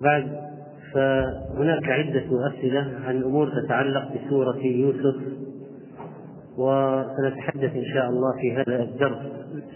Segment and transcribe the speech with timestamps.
[0.00, 0.46] بعد
[0.92, 5.16] فهناك عدة أسئلة عن أمور تتعلق بسورة يوسف
[6.58, 9.18] وسنتحدث إن شاء الله في هذا الدرس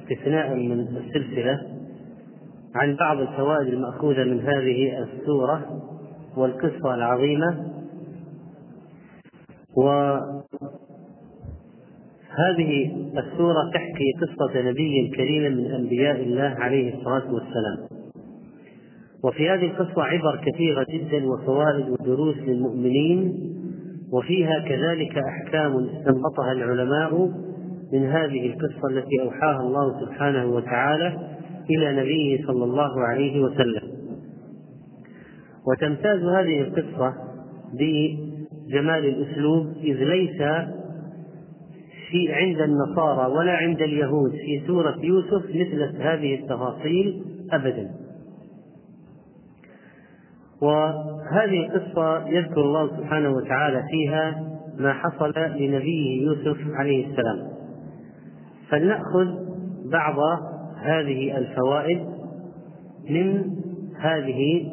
[0.03, 1.61] استثناء من السلسلة
[2.75, 5.83] عن بعض الفوائد المأخوذة من هذه السورة
[6.37, 7.71] والقصة العظيمة.
[9.77, 10.41] وهذه
[13.19, 18.00] السورة تحكي قصة نبي كريم من أنبياء الله عليه الصلاة والسلام.
[19.25, 23.51] وفي هذه القصة عبر كثيرة جدا وفوائد ودروس للمؤمنين
[24.13, 27.31] وفيها كذلك أحكام استنبطها العلماء
[27.93, 31.19] من هذه القصة التي أوحاها الله سبحانه وتعالى
[31.71, 33.83] إلى نبيه صلى الله عليه وسلم.
[35.67, 37.15] وتمتاز هذه القصة
[37.75, 40.43] بجمال الأسلوب إذ ليس
[42.11, 47.91] في عند النصارى ولا عند اليهود في سورة يوسف مثل هذه التفاصيل أبدا.
[50.63, 54.43] وهذه القصة يذكر الله سبحانه وتعالى فيها
[54.79, 57.51] ما حصل لنبيه يوسف عليه السلام.
[58.69, 59.27] فلنأخذ
[59.91, 60.17] بعض
[60.83, 62.07] هذه الفوائد
[63.11, 63.57] من
[64.01, 64.71] هذه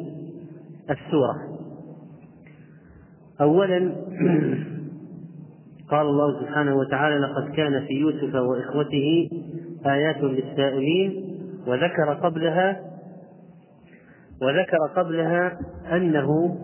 [0.90, 1.34] السورة.
[3.40, 3.78] أولا
[5.90, 9.30] قال الله سبحانه وتعالى لقد كان في يوسف وإخوته
[9.86, 11.24] آيات للسائلين
[11.66, 12.87] وذكر قبلها
[14.42, 15.58] وذكر قبلها
[15.92, 16.58] أنه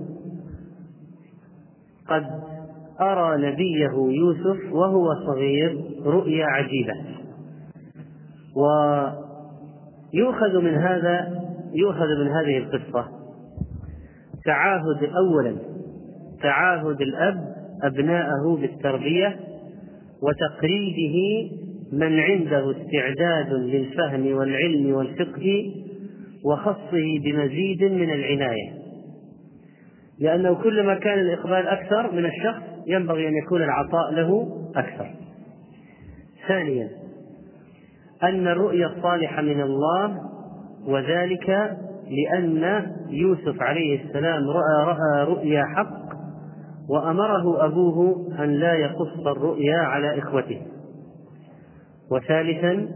[2.09, 2.27] قد
[3.01, 6.95] أرى نبيه يوسف وهو صغير رؤيا عجيبة.
[10.15, 13.09] ويؤخذ من هذا يؤخذ من هذه القصة
[14.45, 15.57] تعاهد أولا
[16.43, 19.37] تعاهد الأب أبناءه بالتربية
[20.23, 21.51] وتقريبه
[21.93, 25.73] من عنده استعداد للفهم والعلم والفقه
[26.45, 28.73] وخصه بمزيد من العناية.
[30.19, 35.11] لأنه كلما كان الإقبال أكثر من الشخص ينبغي أن يكون العطاء له أكثر.
[36.49, 36.89] ثانيا
[38.23, 40.21] أن الرؤيا الصالحة من الله
[40.87, 41.77] وذلك
[42.11, 46.05] لأن يوسف عليه السلام رأى رأى رؤيا حق
[46.89, 50.63] وأمره أبوه أن لا يقص الرؤيا على إخوته.
[52.11, 52.89] وثالثا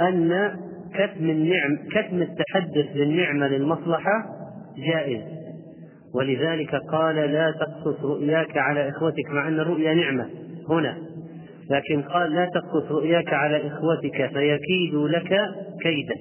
[0.00, 0.56] أن
[0.94, 4.24] كتم النعم كتم التحدث بالنعمة للمصلحة
[4.92, 5.22] جائز.
[6.14, 10.26] ولذلك قال لا تقصص رؤياك على إخوتك مع أن الرؤيا نعمة
[10.70, 10.98] هنا.
[11.70, 15.38] لكن قال لا تقصص رؤياك على إخوتك فيكيدوا لك
[15.82, 16.14] كيدا.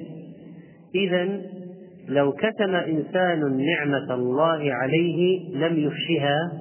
[0.96, 1.42] إذا
[2.08, 6.52] لو كتم إنسان نعمة الله عليه لم يفشها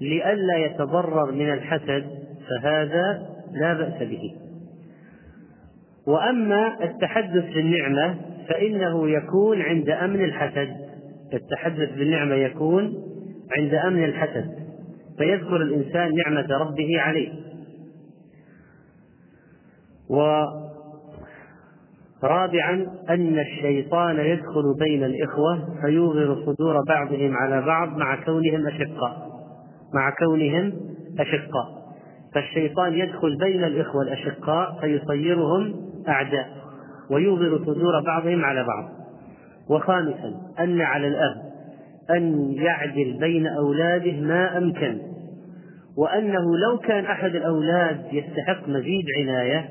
[0.00, 2.04] لئلا يتضرر من الحسد
[2.48, 4.45] فهذا لا بأس به.
[6.06, 8.18] وأما التحدث بالنعمة
[8.48, 10.68] فإنه يكون عند أمن الحسد.
[11.34, 12.94] التحدث بالنعمة يكون
[13.58, 14.50] عند أمن الحسد.
[15.18, 17.32] فيذكر الإنسان نعمة ربه عليه.
[22.22, 29.26] ورابعا أن الشيطان يدخل بين الإخوة فيوغر صدور بعضهم على بعض مع كونهم أشقاء.
[29.94, 30.72] مع كونهم
[31.18, 31.76] أشقاء.
[32.34, 36.48] فالشيطان يدخل بين الإخوة الأشقاء فيصيرهم أعداء
[37.10, 38.84] ويوغر صدور بعضهم على بعض.
[39.70, 41.36] وخامسا أن على الأب
[42.10, 44.98] أن يعدل بين أولاده ما أمكن.
[45.98, 49.68] وأنه لو كان أحد الأولاد يستحق مزيد عناية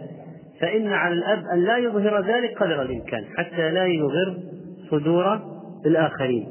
[0.61, 4.37] فإن على الأب أن لا يظهر ذلك قدر الإمكان حتى لا يغر
[4.91, 5.41] صدور
[5.85, 6.47] الآخرين.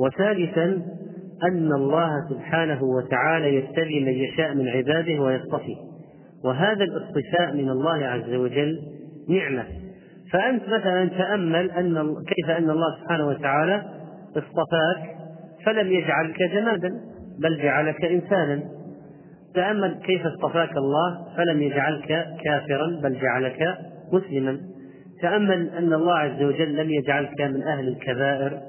[0.00, 0.82] وثالثا
[1.44, 5.76] أن الله سبحانه وتعالى يبتلي من يشاء من عباده ويصطفي.
[6.44, 8.78] وهذا الاصطفاء من الله عز وجل
[9.28, 9.64] نعمة.
[10.32, 13.82] فأنت مثلا تأمل أن كيف أن الله سبحانه وتعالى
[14.36, 15.16] اصطفاك
[15.66, 16.90] فلم يجعلك جمادا
[17.42, 18.62] بل جعلك إنسانا.
[19.54, 23.78] تأمل كيف اصطفاك الله فلم يجعلك كافرا بل جعلك
[24.12, 24.60] مسلما.
[25.22, 28.60] تأمل أن الله عز وجل لم يجعلك من أهل الكبائر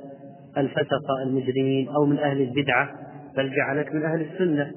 [0.58, 2.90] الفسقة المجرمين أو من أهل البدعة
[3.38, 4.72] بل جعلك من أهل السنة.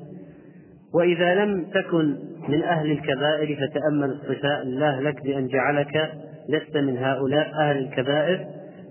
[0.94, 2.16] وإذا لم تكن
[2.48, 6.12] من أهل الكبائر فتأمل اصطفاء الله لك بأن جعلك
[6.48, 8.46] لست من هؤلاء أهل الكبائر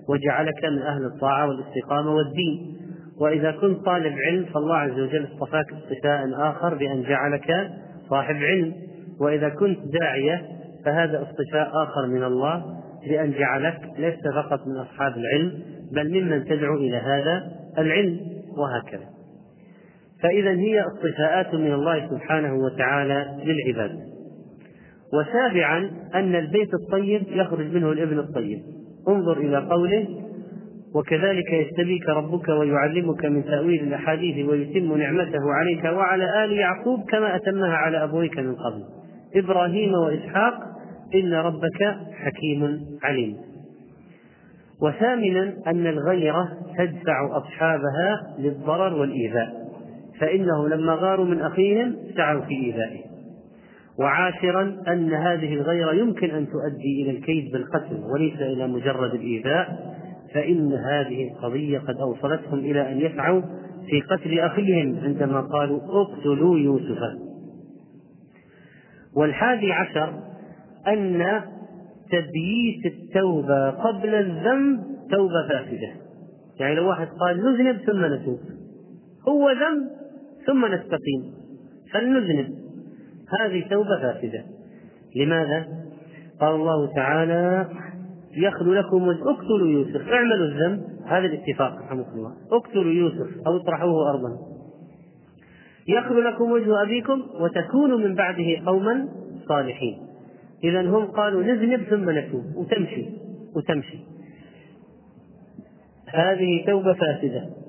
[0.09, 2.77] وجعلك من أهل الطاعة والاستقامة والدين.
[3.21, 7.71] وإذا كنت طالب علم فالله عز وجل اصطفاك اصطفاء آخر بأن جعلك
[8.09, 8.73] صاحب علم.
[9.19, 10.41] وإذا كنت داعية
[10.85, 12.63] فهذا اصطفاء آخر من الله
[13.09, 15.59] بأن جعلك لست فقط من أصحاب العلم
[15.91, 17.43] بل ممن تدعو إلى هذا
[17.77, 18.19] العلم
[18.57, 19.12] وهكذا.
[20.23, 23.91] فإذا هي اصطفاءات من الله سبحانه وتعالى للعباد.
[25.13, 28.59] وسابعا أن البيت الطيب يخرج منه الإبن الطيب.
[29.09, 30.07] انظر إلى قوله
[30.95, 37.75] وكذلك يجتبيك ربك ويعلمك من تأويل الأحاديث ويتم نعمته عليك وعلى آل يعقوب كما أتمها
[37.75, 38.83] على أبويك من قبل.
[39.35, 40.53] إبراهيم وإسحاق
[41.15, 43.35] إن ربك حكيم عليم.
[44.81, 49.62] وثامنا أن الغيرة تدفع أصحابها للضرر والإيذاء.
[50.23, 53.01] فإنه لما غاروا من أخيهم سعوا في إيذائه.
[53.99, 59.93] وعاشرا أن هذه الغيرة يمكن أن تؤدي إلى الكيد بالقتل وليس إلى مجرد الإيذاء
[60.33, 63.41] فإن هذه القضية قد أوصلتهم إلى أن يسعوا
[63.89, 66.99] في قتل أخيهم عندما قالوا اقتلوا يوسف.
[69.15, 70.13] والحادي عشر
[70.87, 71.41] أن
[72.11, 74.79] تبييت التوبة قبل الذنب
[75.11, 75.91] توبة فاسدة.
[76.59, 78.39] يعني لو واحد قال نذنب ثم نتوب.
[79.27, 80.02] هو ذنب
[80.47, 81.33] ثم نستقيم.
[81.93, 82.53] فلنذنب.
[83.39, 84.43] هذه توبة فاسدة.
[85.15, 85.67] لماذا؟
[86.41, 87.67] قال الله تعالى
[88.37, 90.09] يخلو لكم اقتلوا يوسف.
[90.09, 90.83] اعملوا الذنب.
[91.05, 92.33] هذا الاتفاق رحمه الله.
[92.51, 94.37] اقتلوا يوسف أو اطرحوه أرضا.
[95.87, 99.09] يخلو لكم وجه أبيكم وتكونوا من بعده قوما
[99.47, 99.97] صالحين.
[100.63, 102.43] اذا هم قالوا نذنب ثم نتوب.
[102.55, 103.05] وتمشي.
[103.55, 103.97] وتمشي.
[106.07, 107.62] هذه توبة فاسدة.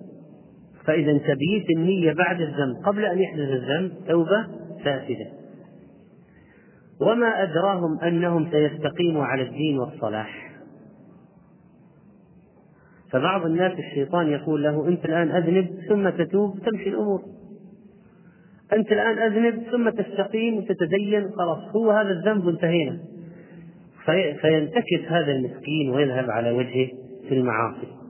[0.86, 4.46] فإذا تبييت النية بعد الذنب قبل أن يحدث الذنب توبة
[4.84, 5.26] فاسدة.
[7.00, 10.50] وما أدراهم أنهم سيستقيموا على الدين والصلاح.
[13.10, 17.22] فبعض الناس الشيطان يقول له أنت الآن أذنب ثم تتوب تمشي الأمور.
[18.72, 22.98] أنت الآن أذنب ثم تستقيم وتتدين خلاص هو هذا الذنب انتهينا
[24.04, 26.88] في فينتكس هذا المسكين ويذهب على وجهه
[27.28, 28.03] في المعاصي.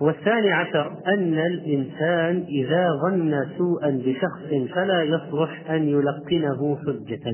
[0.00, 7.32] والثاني عشر أن الإنسان إذا ظن سوءا بشخص فلا يصلح أن يلقنه حجة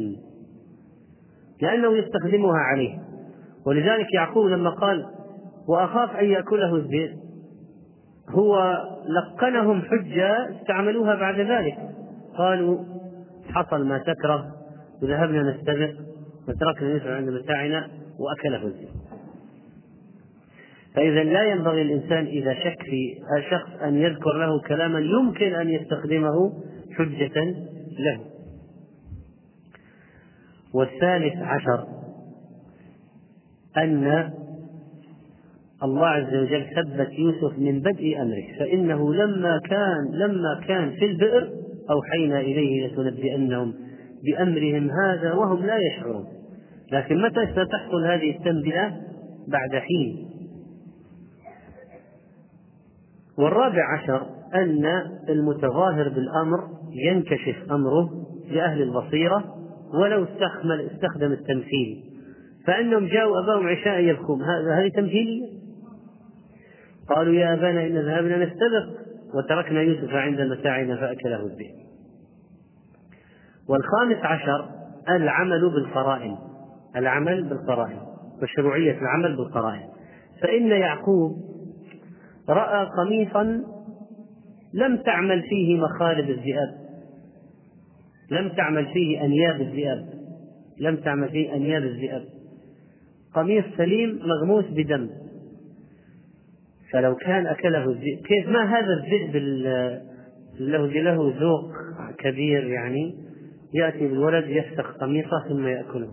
[1.62, 2.99] لأنه يستخدمها عليه.
[3.66, 5.06] ولذلك يعقوب لما قال
[5.69, 7.11] وأخاف أن يأكله الذئب
[8.28, 11.76] هو لقنهم حجة استعملوها بعد ذلك.
[12.38, 12.84] قالوا
[13.49, 14.46] حصل ما تكره
[15.02, 15.93] وذهبنا نستبق
[16.49, 17.88] وتركنا يسعى عند متاعنا
[18.19, 18.94] وأكله الذئب
[20.94, 23.14] فإذا لا ينبغي الإنسان إذا شك في
[23.50, 26.52] شخص أن يذكر له كلاما يمكن أن يستخدمه
[26.93, 27.44] حجة
[27.99, 28.20] له.
[30.75, 31.87] والثالث عشر
[33.76, 34.31] أن
[35.82, 41.50] الله عز وجل ثبت يوسف من بدء أمره فإنه لما كان لما كان في البئر
[41.91, 43.75] أوحينا إليه لتنبئنهم
[44.25, 46.25] بأمرهم هذا وهم لا يشعرون.
[46.93, 48.88] لكن متى ستحصل هذه التنبئة؟
[49.49, 50.33] بعد حين.
[53.38, 54.84] والرابع عشر أن
[55.28, 56.58] المتظاهر بالأمر
[56.92, 58.10] ينكشف أمره
[58.50, 59.44] لأهل البصيرة
[60.00, 62.04] ولو استخدم استخدم التمثيل.
[62.66, 65.46] فأنهم جاءوا أباهم عشاء يبكون هذه تمثيلية.
[67.08, 69.04] قالوا يا أبانا إن ذهبنا نستبق
[69.34, 71.84] وتركنا يوسف عند متاعنا فأكله الذئب
[73.69, 74.69] والخامس عشر
[75.08, 76.36] العمل بالقرائن.
[76.96, 77.98] العمل بالقرائن.
[78.42, 79.88] مشروعية العمل بالقرائن.
[80.42, 81.53] فإن يعقوب
[82.49, 83.64] رأى قميصا
[84.75, 86.85] لم تعمل فيه مخالب الذئاب.
[88.31, 90.08] لم تعمل فيه أنياب الذئاب.
[90.81, 92.25] لم تعمل فيه أنياب الذئاب.
[93.35, 95.11] قميص سليم مغموس بدم.
[96.93, 99.36] فلو كان أكله الذئب كيف ما هذا الذئب
[100.60, 101.70] الذي له ذوق
[102.19, 103.15] كبير يعني
[103.74, 106.13] يأتي بالولد يفسخ قميصه ثم يأكله.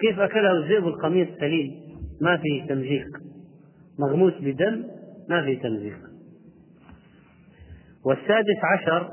[0.00, 1.85] كيف أكله الذئب القميص سليم؟
[2.20, 3.06] ما فيه تمزيق.
[3.98, 4.84] مغموس بدم
[5.28, 5.98] ما فيه تمزيق.
[8.04, 9.12] والسادس عشر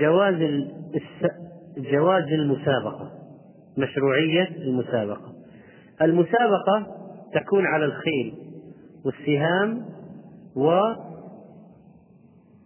[0.00, 0.34] جواز
[1.76, 3.12] جواز المسابقة.
[3.78, 5.34] مشروعية المسابقة.
[6.02, 6.86] المسابقة
[7.34, 8.34] تكون على الخيل
[9.04, 9.84] والسهام
[10.56, 10.70] و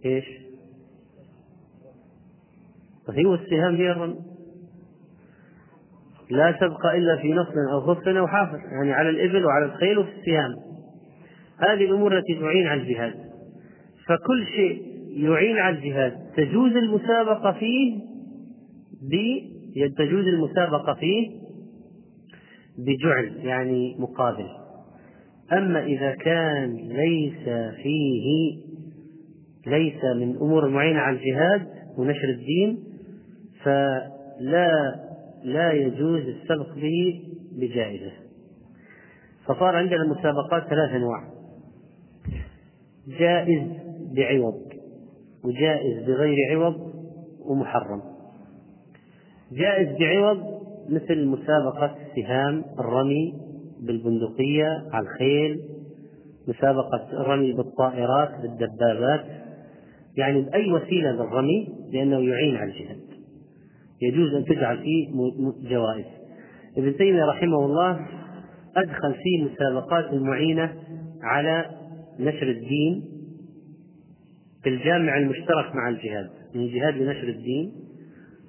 [0.04, 0.24] إيش؟
[3.10, 4.16] هي والسهام هي
[6.30, 10.08] لا سبق إلا في نصل أو خف أو حافر يعني على الإبل وعلى الخيل وفي
[10.18, 10.54] السهام.
[11.68, 13.14] هذه الأمور التي تعين على الجهاد.
[14.06, 16.12] فكل شيء يعين على الجهاد.
[16.36, 18.00] تجوز المسابقة فيه
[19.98, 21.28] تجوز المسابقة فيه
[22.78, 24.46] بجعل يعني مقابل.
[25.52, 27.48] أما إذا كان ليس
[27.82, 28.56] فيه
[29.66, 31.66] ليس من أمور معينة على الجهاد
[31.98, 32.78] ونشر الدين
[33.62, 34.94] فلا
[35.44, 38.12] لا يجوز السبق به بجائزة.
[39.44, 41.24] فصار عندنا المسابقات ثلاث أنواع.
[43.08, 43.62] جائز
[44.16, 44.62] بعوض
[45.44, 46.94] وجائز بغير عوض
[47.40, 48.02] ومحرم.
[49.52, 50.38] جائز بعوض
[50.88, 53.34] مثل مسابقة سهام الرمي
[53.80, 55.60] بالبندقية على الخيل
[56.48, 59.24] مسابقة الرمي بالطائرات بالدبابات.
[60.16, 63.05] يعني بأي وسيلة للرمي لأنه يعين على الجهاد.
[64.02, 65.08] يجوز أن تجعل فيه
[65.70, 66.04] جوائز.
[66.78, 68.06] ابن تيمية رحمه الله
[68.76, 70.72] أدخل فيه مسابقات المعينة
[71.22, 71.66] على
[72.20, 73.04] نشر الدين
[74.62, 77.72] في الجامع المشترك مع الجهاد من الجهاد لنشر الدين.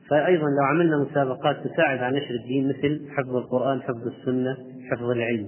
[0.10, 4.58] فأيضا لو عملنا مسابقات تساعد على نشر الدين مثل حفظ القرآن حفظ السنة
[4.92, 5.48] حفظ العلم.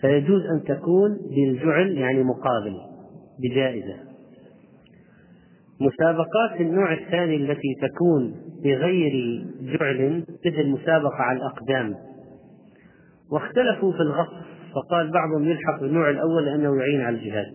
[0.00, 2.76] فيجوز أن تكون بالجعل يعني مقابل
[3.38, 3.96] بجائزة.
[5.80, 8.34] مسابقات النوع الثاني التي تكون
[8.64, 11.94] بغير جعل مثل مسابقة على الأقدام.
[13.32, 14.44] واختلفوا في الغصب
[14.74, 17.54] فقال بعضهم يلحق بالنوع الأول لأنه يعين على الجهاد.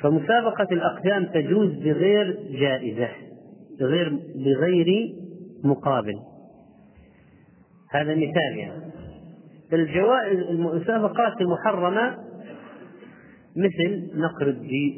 [0.00, 3.08] فمسابقة الأقدام تجوز بغير جائزة
[3.80, 5.14] بغير بغير
[5.64, 6.14] مقابل.
[7.90, 8.90] هذا مثال يعني.
[9.72, 12.16] الجوائز المسابقات المحرمة
[13.56, 14.48] مثل نقر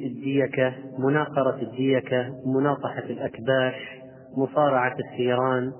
[0.04, 4.01] الديكة مناقرة الديكة مناطحة الأكباش
[4.36, 5.72] مصارعة الثيران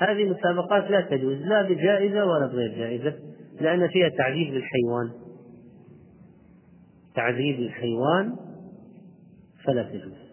[0.00, 3.14] هذه مسابقات لا تجوز لا بجائزة ولا بغير جائزة
[3.60, 5.10] لأن فيها تعذيب للحيوان.
[7.14, 8.36] تعذيب للحيوان
[9.64, 10.30] فلا تجوز.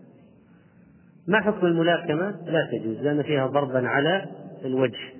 [1.27, 4.25] ما حكم الملاكمة؟ لا تجوز لأن فيها ضربا على
[4.65, 5.13] الوجه.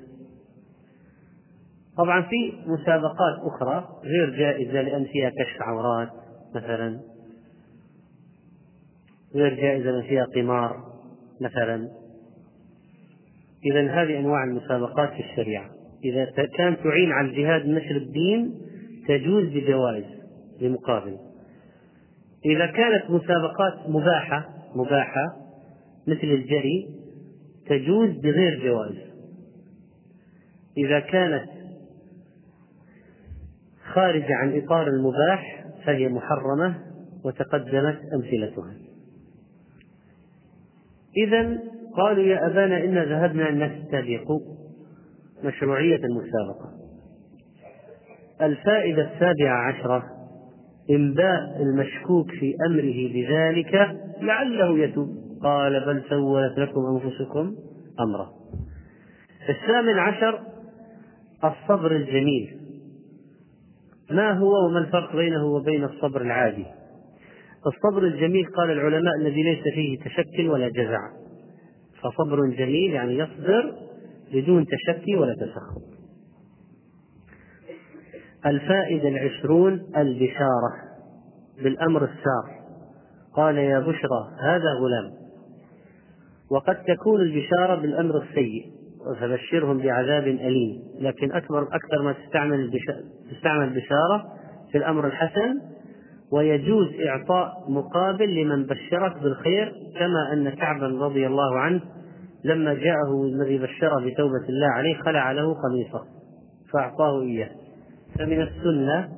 [1.98, 6.10] طبعا في مسابقات أخرى غير جائزة لأن فيها كشف عورات
[6.56, 7.00] مثلا
[9.36, 10.97] غير جائزة لأن فيها قمار.
[11.42, 11.88] مثلا.
[13.66, 15.70] إذا هذه أنواع المسابقات في الشريعة.
[16.06, 16.26] إذا
[16.58, 18.54] كانت تعين على الجهاد نشر الدين
[19.08, 20.06] تجوز بجوائز
[20.62, 21.18] بمقابل
[22.46, 25.36] إذا كانت مسابقات مباحة مباحة
[26.08, 26.90] مثل الجري
[27.68, 28.98] تجوز بغير جوائز.
[30.78, 31.50] إذا كانت
[33.94, 36.84] خارجة عن إطار المباح فهي محرمة
[37.24, 38.87] وتقدمت أمثلتها.
[41.26, 41.60] إذا
[41.98, 44.32] قالوا يا أبانا إنا ذهبنا نستبق
[45.44, 46.72] مشروعية المسابقة.
[48.42, 50.04] الفائدة السابعة عشرة
[50.90, 55.08] إنباء المشكوك في أمره بذلك لعله يتوب.
[55.44, 57.56] قال بل سولت لكم أنفسكم
[58.00, 58.30] أمرا.
[59.50, 60.40] الثامن عشر
[61.44, 62.58] الصبر الجميل.
[64.12, 66.66] ما هو وما الفرق بينه وبين الصبر العادي؟
[67.68, 71.00] الصبر الجميل قال العلماء الذي ليس فيه تشكل ولا جزع.
[72.02, 73.74] فصبر جميل يعني يصبر
[74.34, 75.82] بدون تشكي ولا تسخط.
[78.46, 80.74] الفائدة العشرون البشارة
[81.64, 82.58] بالأمر السار
[83.34, 85.14] قال يا بشرى هذا غلام.
[86.52, 88.78] وقد تكون البشارة بالأمر السيء.
[89.20, 90.82] فبشرهم بعذاب أليم.
[91.00, 92.72] لكن أكبر أكثر ما تستعمل
[93.32, 94.34] تستعمل بشارة
[94.72, 95.77] في الأمر الحسن
[96.32, 101.82] ويجوز إعطاء مقابل لمن بشرك بالخير كما أن كعبا رضي الله عنه
[102.44, 106.06] لما جاءه الذي بشره بتوبة الله عليه خلع له قميصه
[106.74, 107.50] فأعطاه إياه.
[108.20, 109.10] فمن السنة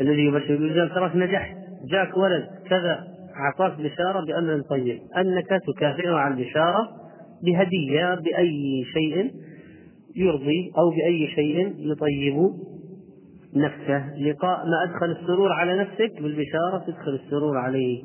[0.00, 3.04] الذي يبشر بالجنة تراك نجحت جاك ولد كذا
[3.36, 4.98] أعطاك بشارة بأمر طيب.
[5.16, 6.88] أنك تكافئه على البشارة
[7.42, 9.30] بهدية بأي شيء
[10.16, 12.50] يرضي أو بأي شيء يطيب.
[13.56, 14.16] نفسه.
[14.16, 18.02] لقاء ما أدخل السرور على نفسك بالبشارة تدخل السرور عليه.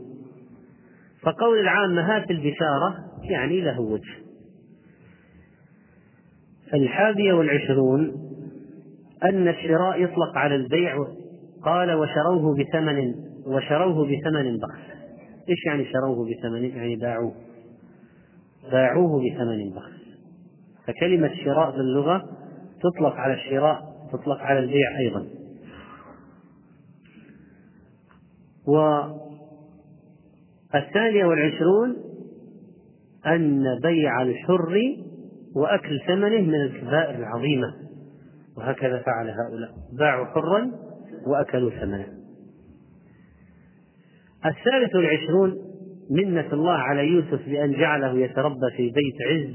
[1.21, 2.95] فقول العامة هات البشارة
[3.29, 4.13] يعني له وجه.
[6.73, 8.13] الحادية والعشرون
[9.23, 10.97] أن الشراء يطلق على البيع.
[11.65, 13.13] قال وشروه بثمن
[13.45, 14.93] وشروه بثمن بخس.
[15.49, 17.33] إيش يعني شروه بثمن؟ يعني باعوه.
[18.71, 20.03] باعوه بثمن بخس.
[20.87, 22.29] فكلمة شراء باللغة
[22.81, 25.27] تطلق على الشراء تطلق على البيع أيضا.
[30.73, 31.95] والثانية والعشرون
[33.25, 34.77] أن بيع الحر
[35.55, 37.73] وأكل ثمنه من الكبائر العظيمة.
[38.57, 39.71] وهكذا فعل هؤلاء.
[39.99, 40.71] باعوا حرا
[41.27, 42.07] وأكلوا ثمنه.
[44.45, 45.57] الثالث والعشرون
[46.11, 49.53] منة الله على يوسف بأن جعله يتربى في بيت عز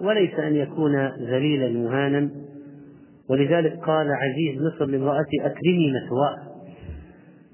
[0.00, 2.30] وليس أن يكون ذليلا مهانا.
[3.30, 6.48] ولذلك قال عزيز مصر لامرأتي أكرمي مثواه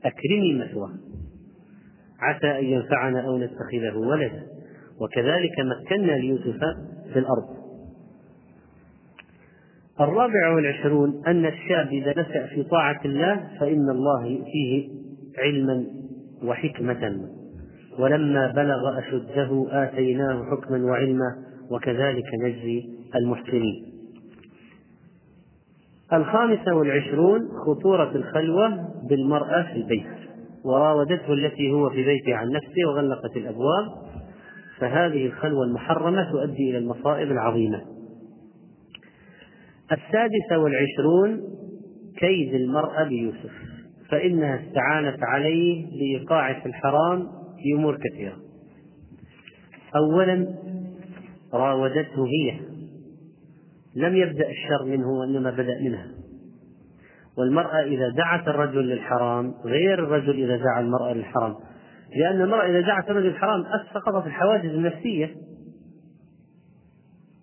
[0.05, 0.91] أكرمي مثواه
[2.21, 4.43] عسى أن ينفعنا أو نتخذه ولدا.
[5.01, 6.59] وكذلك مكنا ليوسف
[7.13, 7.65] في الأرض.
[10.01, 14.89] الرابع والعشرون أن الشاب إذا نشأ في طاعة الله فإن الله يؤتيه
[15.39, 15.87] علما
[16.45, 17.29] وحكمة.
[17.99, 21.37] ولما بلغ أشده آتيناه حكما وعلما
[21.71, 22.83] وكذلك نجزي
[23.15, 23.94] المحسنين.
[26.13, 30.07] الخامسة والعشرون خطورة الخلوة بالمرأة في البيت
[30.65, 33.87] وراودته التي هو في بيته عن نفسه وغلقت الأبواب
[34.79, 37.83] فهذه الخلوة المحرمة تؤدي إلى المصائب العظيمة.
[39.93, 41.41] السادسة والعشرون
[42.19, 43.53] كيد المرأة بيوسف
[44.11, 47.29] فإنها استعانت عليه لإيقاعه في الحرام
[47.63, 48.37] في أمور كثيرة.
[49.97, 50.47] أولا
[51.55, 52.74] راودته هي
[53.97, 56.07] لم يبدأ الشر منه وإنما بدأ منها.
[57.39, 61.55] والمرأة إذا دعت الرجل للحرام غير الرجل إذا دعا المرأة للحرام.
[62.17, 65.35] لأن المرأة إذا دعت الرجل للحرام سقطت الحواجز النفسية.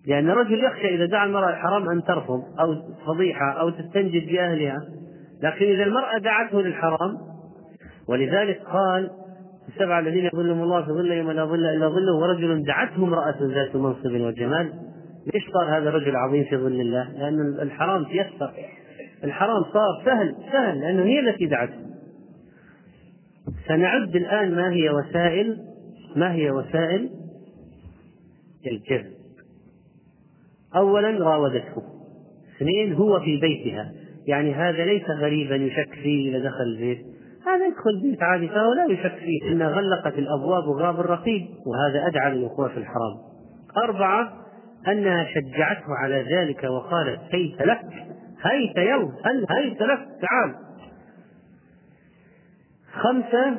[0.06, 2.74] لأن الرجل يخشى إذا دعا المرأة للحرام أن ترفض أو
[3.06, 4.78] فضيحة أو تستنجد بأهلها.
[5.42, 7.18] لكن إذا المرأة دعته للحرام
[8.08, 9.10] ولذلك قال
[9.68, 13.76] السبعة الذين يظلهم الله في ظله يوم لا ظل إلا ظله ورجل دعته امرأة ذات
[13.76, 14.72] منصب وجمال
[15.26, 18.52] ليش صار هذا الرجل عظيم في ظل الله؟ لأن الحرام تيسر.
[19.24, 21.78] الحرام صار سهل سهل لأنه هي التي دعته
[23.68, 25.58] سنعد الآن ما هي وسائل
[26.16, 27.10] ما هي وسائل؟
[28.66, 29.12] الجذب.
[30.76, 31.82] أولا راودته.
[32.56, 33.92] اثنين هو في بيتها.
[34.26, 36.98] يعني هذا ليس غريبا يشك فيه إذا دخل البيت.
[37.46, 39.52] هذا يدخل البيت عادي فهو لا يشك فيه.
[39.52, 43.18] إنها غلقت الأبواب وغاب الرقيب وهذا أدعى للوقوع في الحرام.
[43.84, 44.41] أربعة
[44.88, 47.84] أنها شجعته على ذلك وقالت هيت لك
[48.44, 50.54] هيت يلا هل هيت لك؟ تعال.
[52.92, 53.58] خمسة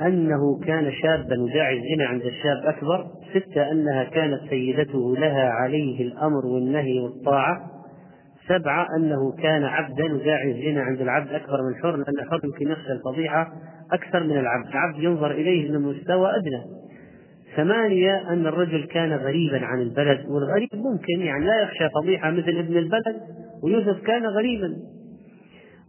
[0.00, 3.06] أنه كان شابا يداعي الزنا عند الشاب أكبر.
[3.34, 7.70] ستة أنها كانت سيدته لها عليه الأمر والنهي والطاعة.
[8.48, 12.92] سبعة أنه كان عبدا يداعي الزنا عند العبد أكبر من الحر لأن الحر يمكن يخشى
[12.92, 13.52] الفضيحة
[13.92, 14.66] أكثر من العبد.
[14.66, 16.83] العبد ينظر إليه من مستوى أدنى.
[17.56, 22.76] ثمانية أن الرجل كان غريبا عن البلد والغريب ممكن يعني لا يخشى فضيحة مثل ابن
[22.76, 23.20] البلد
[23.62, 24.76] ويوسف كان غريبا.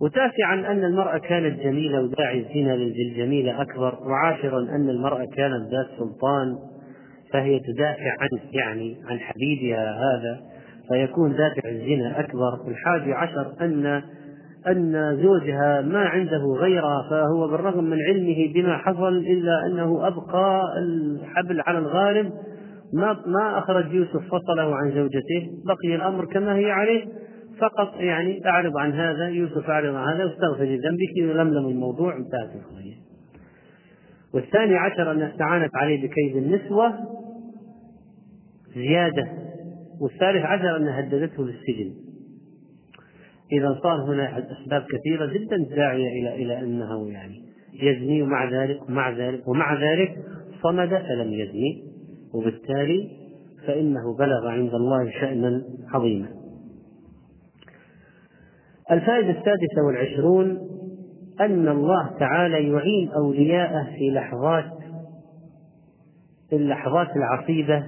[0.02, 4.00] وتاسعا أن المرأة كانت جميلة وداعي الزنا للجميلة أكبر.
[4.08, 6.56] وعاشرا أن المرأة كانت ذات سلطان
[7.34, 10.42] فهي تدافع عنه يعني عن حبيبها هذا
[10.90, 12.68] فيكون دافع الزنا أكبر.
[12.68, 14.02] الحادي عشر أن
[14.68, 21.62] أن زوجها ما عنده غيرها فهو بالرغم من علمه بما حصل إلا أنه أبقى الحبل
[21.62, 22.32] على الغالب
[22.94, 27.06] ما ما أخرج يوسف فصله عن زوجته بقي الأمر كما هي عليه.
[27.60, 31.18] فقط يعني أعرض عن هذا يوسف أعرض عن هذا واستغفر لذنبك.
[31.18, 32.96] ولملم الموضوع انتهت القضية
[34.34, 36.94] والثاني عشر أن استعانت عليه بكيد النسوة
[38.76, 39.28] زيادة.
[40.02, 42.05] والثالث عشر أن هددته بالسجن.
[43.52, 47.42] إذا صار هنا أسباب كثيرة جدا داعية إلى إلى أنه يعني
[47.74, 50.18] يزني ومع ذلك ومع ذلك ومع ذلك
[50.64, 51.84] صمد فلم يزني
[52.34, 53.10] وبالتالي
[53.68, 56.28] فإنه بلغ عند الله شأنا عظيما.
[58.92, 60.60] الفائدة السادسة والعشرون
[61.42, 64.72] أن الله تعالى يعين أولياءه في لحظات
[66.54, 67.84] اللحظات العصيبة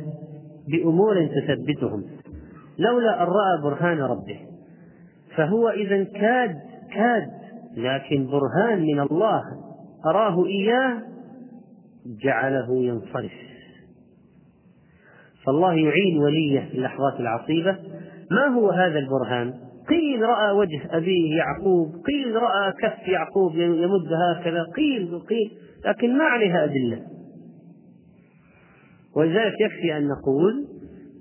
[0.68, 2.04] بأمور تثبتهم
[2.80, 4.40] لولا أن رأى برهان ربه
[5.38, 6.56] فهو إذا كاد
[6.94, 7.28] كاد
[7.78, 9.42] لكن برهان من الله
[10.06, 11.02] أراه إياه
[12.24, 13.32] جعله ينصرف.
[15.46, 17.78] فالله يعين وليه في اللحظات العصيبة.
[18.32, 19.54] ما هو هذا البرهان؟
[19.90, 25.52] قيل رأى وجه أبيه يعقوب قيل رأى كف يعقوب يمد هكذا قيل قيل
[25.86, 27.02] لكن ما عليها أدلة.
[29.16, 30.68] ولذلك يكفي أن نقول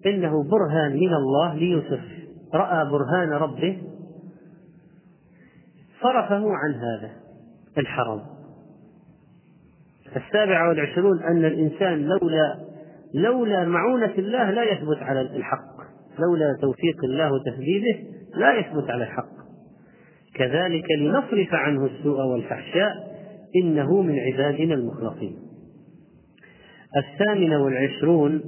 [0.07, 2.01] إنه برهان من الله ليوسف.
[2.55, 3.79] رأى برهان ربه
[6.03, 7.11] صرفه عن هذا
[7.79, 8.23] الحرم
[10.17, 12.67] السابعة والعشرون أن الإنسان لولا
[13.15, 15.77] لولا معونة الله لا يثبت على الحق.
[16.19, 17.99] لولا توفيق الله وتهديده
[18.35, 19.37] لا يثبت على الحق.
[20.35, 23.17] كذلك لنصرف عنه السوء والفحشاء
[23.63, 25.37] إنه من عبادنا المخلصين.
[26.97, 28.43] الثامنة والعشرون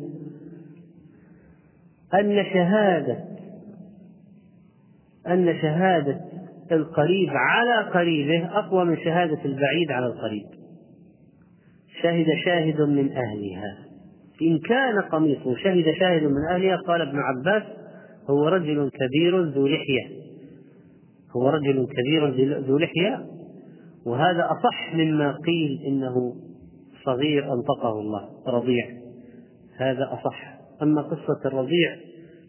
[2.14, 3.24] أن شهادة
[5.26, 6.20] أن شهادة
[6.72, 10.46] القريب على قريبه أقوى من شهادة البعيد على القريب.
[12.02, 13.78] شهد شاهد من أهلها.
[14.42, 17.62] إن كان قميصه شهد شاهد من أهلها قال ابن عباس
[18.30, 20.06] هو رجل كبير ذو لحية.
[21.36, 22.28] هو رجل كبير
[22.60, 23.26] ذو لحية.
[24.06, 26.34] وهذا أصح مما قيل إنه
[27.04, 28.86] صغير أنطقه الله رضيع.
[29.76, 30.58] هذا أصح.
[30.82, 31.96] أما قصة الرضيع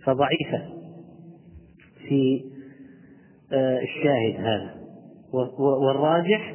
[0.04, 0.80] فضعيفة.
[2.08, 2.44] في
[3.54, 4.74] الشاهد هذا.
[5.60, 6.54] والراجح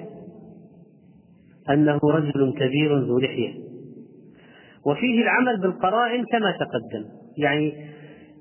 [1.70, 3.54] أنه رجل كبير ذو لحية.
[4.86, 7.04] وفيه العمل بالقرائن كما تقدم.
[7.38, 7.72] يعني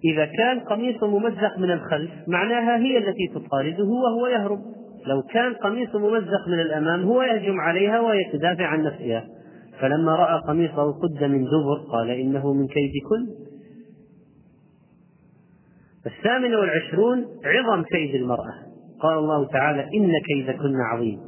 [0.06, 4.60] إذا كان قميص ممزق من الخلف معناها هي التي تطارده وهو يهرب.
[5.08, 9.28] لو كان قميص ممزق من الأمام هو يهجم عليها ويتدافع عن نفسها.
[9.80, 13.53] فلما رأى قميصه قد من دبر قال إنه من كيدكن
[16.06, 18.54] الثامن والعشرون عظم كيد المرأة.
[19.02, 21.20] قال الله تعالى إن كيدكن عظيم.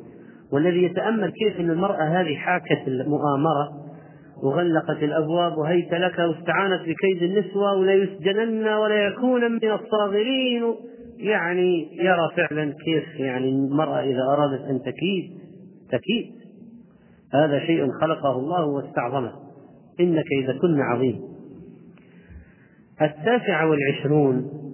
[0.52, 3.70] والذي يتأمل كيف أن المرأة هذه حاكت المؤامرة
[4.44, 10.64] وغلقت الأبواب وهيت لك واستعانت بكيد النسوة ولا يسجنن ولا يكون من الصاغرين.
[11.18, 15.32] يعني يرى فعلا كيف يعني المرأة إذا أرادت أن تكيد
[15.92, 16.36] تكيد.
[17.34, 19.32] هذا شيء خلقه الله واستعظمه.
[20.00, 21.20] إن كيدكن عظيم.
[23.02, 24.65] التاسع والعشرون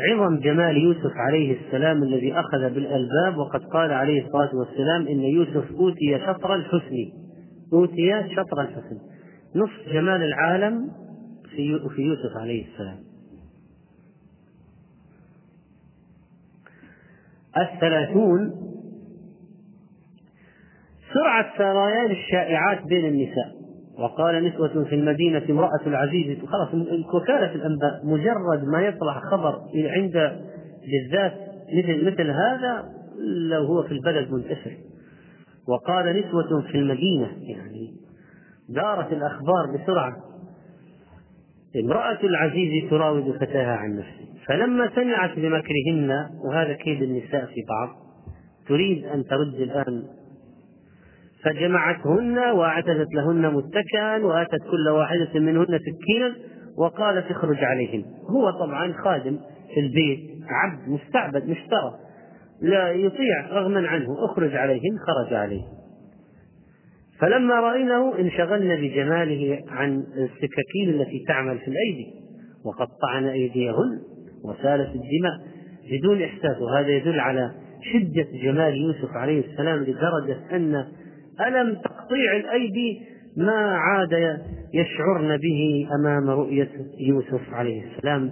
[0.00, 5.72] عظم جمال يوسف عليه السلام الذي أخذ بالألباب وقد قال عليه الصلاة والسلام إن يوسف
[5.72, 7.12] أوتي شطر الحسن.
[7.72, 8.98] أوتي شطر الحسن.
[9.56, 10.90] نصف جمال العالم
[11.96, 12.98] في يوسف عليه السلام.
[17.56, 18.52] الثلاثون
[21.14, 23.59] سرعة سريان الشائعات بين النساء.
[24.00, 26.68] وقال نسوة في المدينة امرأة العزيز خلاص
[27.14, 30.12] وكالة الأنباء مجرد ما يطلع خبر عند
[30.82, 31.32] بالذات
[31.74, 32.84] مثل مثل هذا
[33.50, 34.70] لو هو في البلد منتشر.
[35.68, 37.94] وقال نسوة في المدينة يعني
[38.68, 40.16] دارت الأخبار بسرعة.
[41.84, 44.30] امرأة العزيز تراود فتاها عن نفسه.
[44.46, 47.88] فلما سمعت بمكرهن وهذا كيد النساء في بعض
[48.68, 50.02] تريد أن ترد الآن
[51.44, 56.34] فجمعتهن وأعتدت لهن متكئا وآتت كل واحدة منهن سكينا
[56.78, 58.04] وقالت اخرج عليهن.
[58.30, 59.38] هو طبعا خادم
[59.74, 61.94] في البيت عبد مستعبد مشترى
[62.62, 65.62] لا يطيع رغما عنه اخرج عليهن خرج عليه.
[67.20, 72.06] فلما رأينه انشغلن بجماله عن السكاكين التي تعمل في الأيدي
[72.64, 74.00] وقطعن أيديهن
[74.44, 75.40] وسالت الدماء
[75.90, 77.50] بدون إحساس وهذا يدل على
[77.92, 80.86] شدة جمال يوسف عليه السلام لدرجة أن
[81.46, 83.02] ألم تقطيع الأيدي
[83.36, 84.40] ما عاد
[84.74, 88.30] يشعرن به أمام رؤية يوسف عليه السلام؟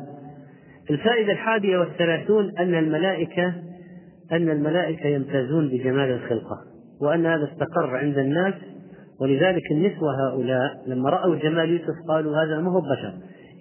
[0.90, 3.54] الفائدة الحادية والثلاثون أن الملائكة
[4.32, 6.56] أن الملائكة يمتازون بجمال الخلقة
[7.00, 8.54] وأن هذا استقر عند الناس
[9.20, 13.12] ولذلك النسوة هؤلاء لما رأوا جمال يوسف قالوا هذا ما هو بشر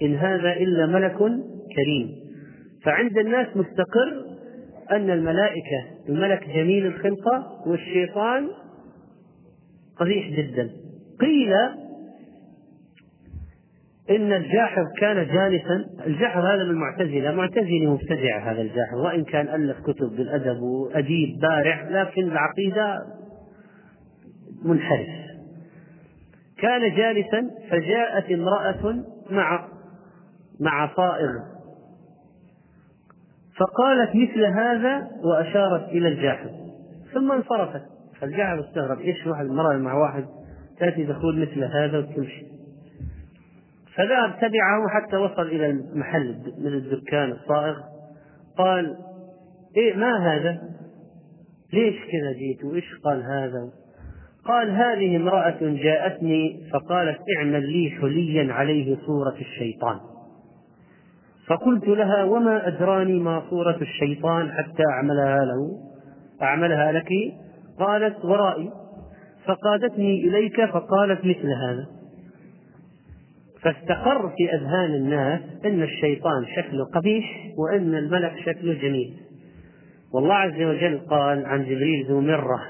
[0.01, 1.17] إن هذا إلا ملك
[1.75, 2.09] كريم.
[2.83, 4.25] فعند الناس مستقر
[4.91, 8.47] أن الملائكة الملك جميل الخلقة والشيطان
[9.99, 10.69] قبيح جدا.
[11.19, 11.53] قيل
[14.09, 15.85] إن الجاحظ كان جالسا.
[16.05, 17.31] الجاحظ هذا من المعتزلة.
[17.31, 22.97] معتزلي مبتدع هذا الجاحظ وإن كان ألف كتب بالأدب وأديب بارع لكن العقيدة
[24.65, 25.07] منحرف.
[26.57, 29.67] كان جالسا فجاءت امرأة مع
[30.59, 31.31] مع صائغ.
[33.57, 36.49] فقالت مثل هذا وأشارت إلى الجاحظ.
[37.13, 37.96] ثم انصرفت.
[38.19, 40.25] فالجاحظ استغرب إيش واحد مرة مع واحد
[40.79, 42.45] تأتي تقول مثل هذا وتمشي
[43.95, 47.75] فذهب تبعه حتى وصل إلى المحل من الدكان الصائغ
[48.57, 48.97] قال
[49.77, 50.61] إيه ما هذا؟
[51.73, 53.69] ليش كذا جيت؟ وإيش قال هذا؟
[54.45, 59.99] قال هذه امرأة جاءتني فقالت اعمل لي حليا عليه صورة الشيطان
[61.47, 65.77] فقلت لها وما أدراني ما صورة الشيطان حتى أعملها له
[66.41, 67.09] أعملها لك
[67.79, 68.71] قالت ورائي
[69.45, 71.87] فقادتني إليك فقالت مثل هذا.
[73.61, 79.13] فاستقر في أذهان الناس أن الشيطان شكله قبيح وأن الملك شكله جميل.
[80.13, 82.61] والله عز وجل قال عن جبريل ذو مرة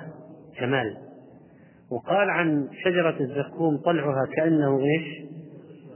[0.61, 0.97] جمال.
[1.91, 5.27] وقال عن شجرة الزقوم طلعها كأنه إيش؟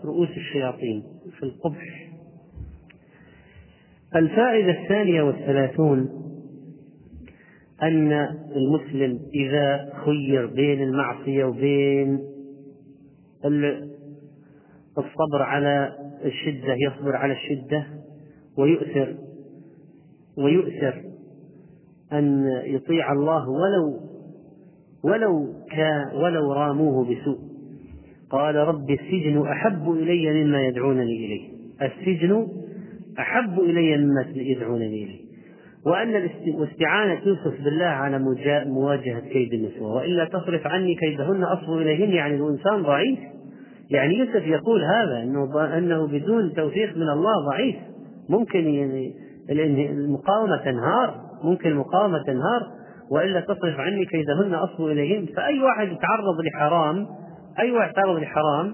[0.05, 1.03] رؤوس الشياطين
[1.37, 2.07] في القبح.
[4.15, 6.30] الفائدة الثانية والثلاثون
[7.83, 8.11] أن
[8.55, 12.19] المسلم إذا خير بين المعصية وبين
[14.97, 17.87] الصبر على الشدة يصبر على الشدة
[18.57, 19.15] ويؤثر
[20.37, 21.01] ويؤثر
[22.13, 23.99] أن يطيع الله ولو
[25.03, 27.37] ولو كان ولو راموه بسوء.
[28.29, 31.49] قال رب السجن أحب إلي مما يدعونني إليه.
[31.81, 32.47] السجن
[33.19, 35.30] أحب إلي مما يدعونني إليه.
[35.85, 38.19] وأن واستعانة يوسف بالله على
[38.65, 43.19] مواجهة كيد النسوة وإلا تصرف عني كيدهن أصب إليهن يعني الإنسان ضعيف.
[43.89, 47.75] يعني يوسف يقول هذا أنه أنه بدون توفيق من الله ضعيف.
[48.29, 49.13] ممكن يعني
[49.89, 52.67] المقاومة تنهار ممكن المقاومة تنهار
[53.11, 55.25] وإلا تصرف عني كيدهن أصب إليهن.
[55.25, 57.07] فأي واحد يتعرض لحرام
[57.59, 58.73] أي واحد يتعرض لحرام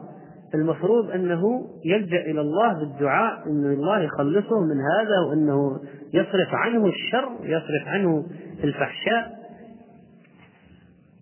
[0.55, 5.79] المفروض أنه يلجأ إلى الله بالدعاء أن الله يخلصه من هذا وأنه
[6.13, 8.25] يصرف عنه الشر يصرف عنه
[8.63, 9.37] الفحشاء.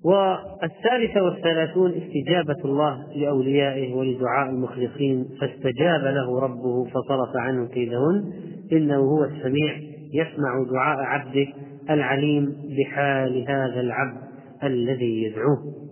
[0.05, 5.25] والثالثة والثلاثون استجابة الله لأوليائه ولدعاء المخلصين.
[5.41, 8.33] فاستجاب له ربه فصرف عنه كيدهن.
[8.71, 9.75] إنه هو السميع
[10.13, 11.47] يسمع دعاء عبده
[11.89, 14.21] العليم بحال هذا العبد
[14.63, 15.85] الذي يدعوه.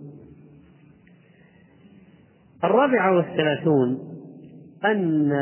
[2.66, 3.98] الرابعة والثلاثون
[4.84, 5.32] أن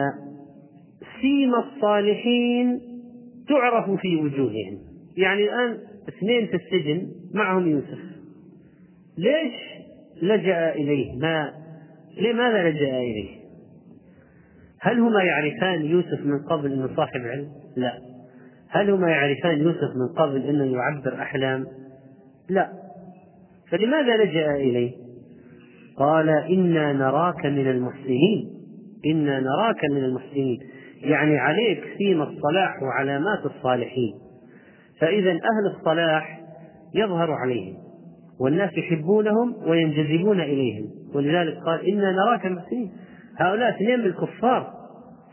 [1.20, 2.80] سيم الصالحين
[3.48, 4.78] تعرف في وجوههم.
[5.16, 7.98] يعني الآن اثنين في السجن معهم يوسف.
[9.18, 9.54] ليش
[10.22, 11.52] لجأ إليه؟ ما
[12.20, 13.42] لماذا لجأ إليه؟
[14.80, 17.98] هل هما يعرفان يوسف من قبل أنه صاحب علم؟ لا.
[18.68, 21.66] هل هما يعرفان يوسف من قبل أنه يعبر أحلام؟
[22.50, 22.72] لا.
[23.70, 25.01] فلماذا لجأ إليه؟
[25.96, 28.50] قال إنا نراك من المحسنين.
[29.06, 30.58] إنا نراك من المحسنين.
[31.02, 34.14] يعني عليك سيم الصلاح وعلامات الصالحين.
[35.00, 36.40] فإذا أهل الصلاح
[36.94, 37.76] يظهر عليهم
[38.40, 40.84] والناس يحبونهم وينجذبون إليهم.
[41.14, 42.92] ولذلك قال إنا نراك محسنين
[43.38, 44.72] هؤلاء اثنين من الكفار.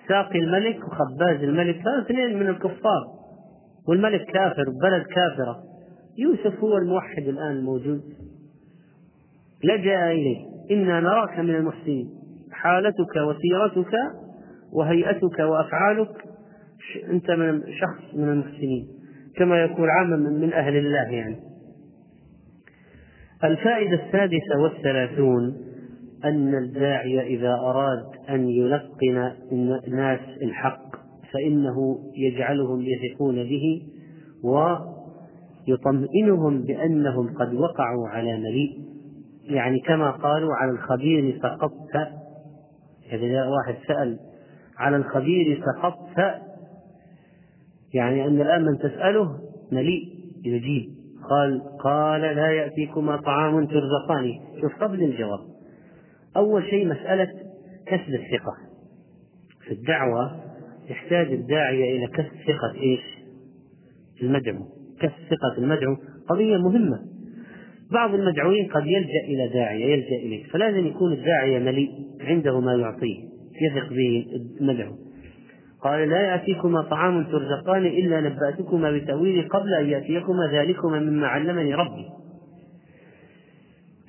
[0.08, 3.20] ساقي الملك وخباز الملك هذول اثنين من الكفار.
[3.88, 5.60] والملك كافر وبلد كافرة.
[6.18, 8.02] يوسف هو الموحد الآن الموجود.
[9.64, 10.49] لجأ إليه.
[10.72, 12.10] إنا نراك من المحسنين.
[12.52, 13.94] حالتك وسيرتك
[14.74, 16.26] وهيئتك وأفعالك
[17.12, 18.88] أنت من شخص من المحسنين.
[19.36, 21.40] كما يقول عاما من أهل الله يعني.
[23.44, 25.58] الفائدة السادسة والثلاثون
[26.26, 29.32] أن الداعي إذا أراد أن يلقن
[29.88, 30.96] الناس الحق
[31.34, 33.82] فإنه يجعلهم يثقون به
[35.68, 38.89] ويطمئنهم بأنهم قد وقعوا على مليء.
[39.50, 42.10] يعني كما قالوا على الخبير سقطت
[43.14, 44.20] إذا واحد سأل
[44.78, 46.42] على الخبير سقطت
[47.94, 49.40] يعني أن الآن من تسأله
[49.72, 50.04] مليء
[50.46, 51.00] يجيب.
[51.30, 55.40] قال قال لا يأتيكما طعام ترزقانه شوف قبل الجواب.
[56.38, 57.28] أول شيء مسألة
[57.86, 58.58] كسب الثقة.
[59.66, 60.40] في الدعوة
[60.90, 63.02] يحتاج الداعية إلى كسب ثقة إيش؟
[64.22, 64.66] المدعو.
[65.00, 65.98] كسب ثقة المدعو
[66.30, 67.00] قضية مهمة.
[67.92, 71.90] بعض المدعوين قد يلجأ إلى داعية يلجأ إليه فلازم يكون الداعية مليء
[72.22, 73.18] عنده ما يعطيه
[73.62, 74.26] يثق به
[74.62, 74.92] المدعو.
[75.84, 82.06] قال لا يأتيكما طعام ترزقان إلا نبأتكما بتأويله قبل أن يأتيكما ذلكما مما علمني ربي.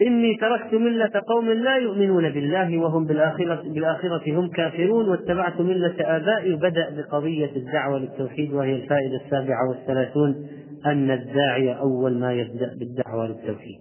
[0.07, 6.57] إني تركت ملة قوم لا يؤمنون بالله وهم بالآخرة, بالآخرة هم كافرون واتبعت ملة آبائي
[6.57, 10.49] بدأ بقضية الدعوة للتوحيد وهي الفائدة السابعة والثلاثون
[10.87, 13.79] أن الداعي أول ما يبدأ بالدعوة للتوحيد.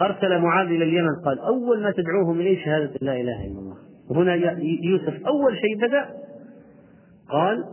[0.00, 3.76] أرسل معاذ إلى اليمن قال أول ما تدعوهم إليه شهادة لا إله إلا الله.
[4.10, 4.34] وهنا
[4.82, 6.06] يوسف أول شيء بدأ
[7.30, 7.64] قال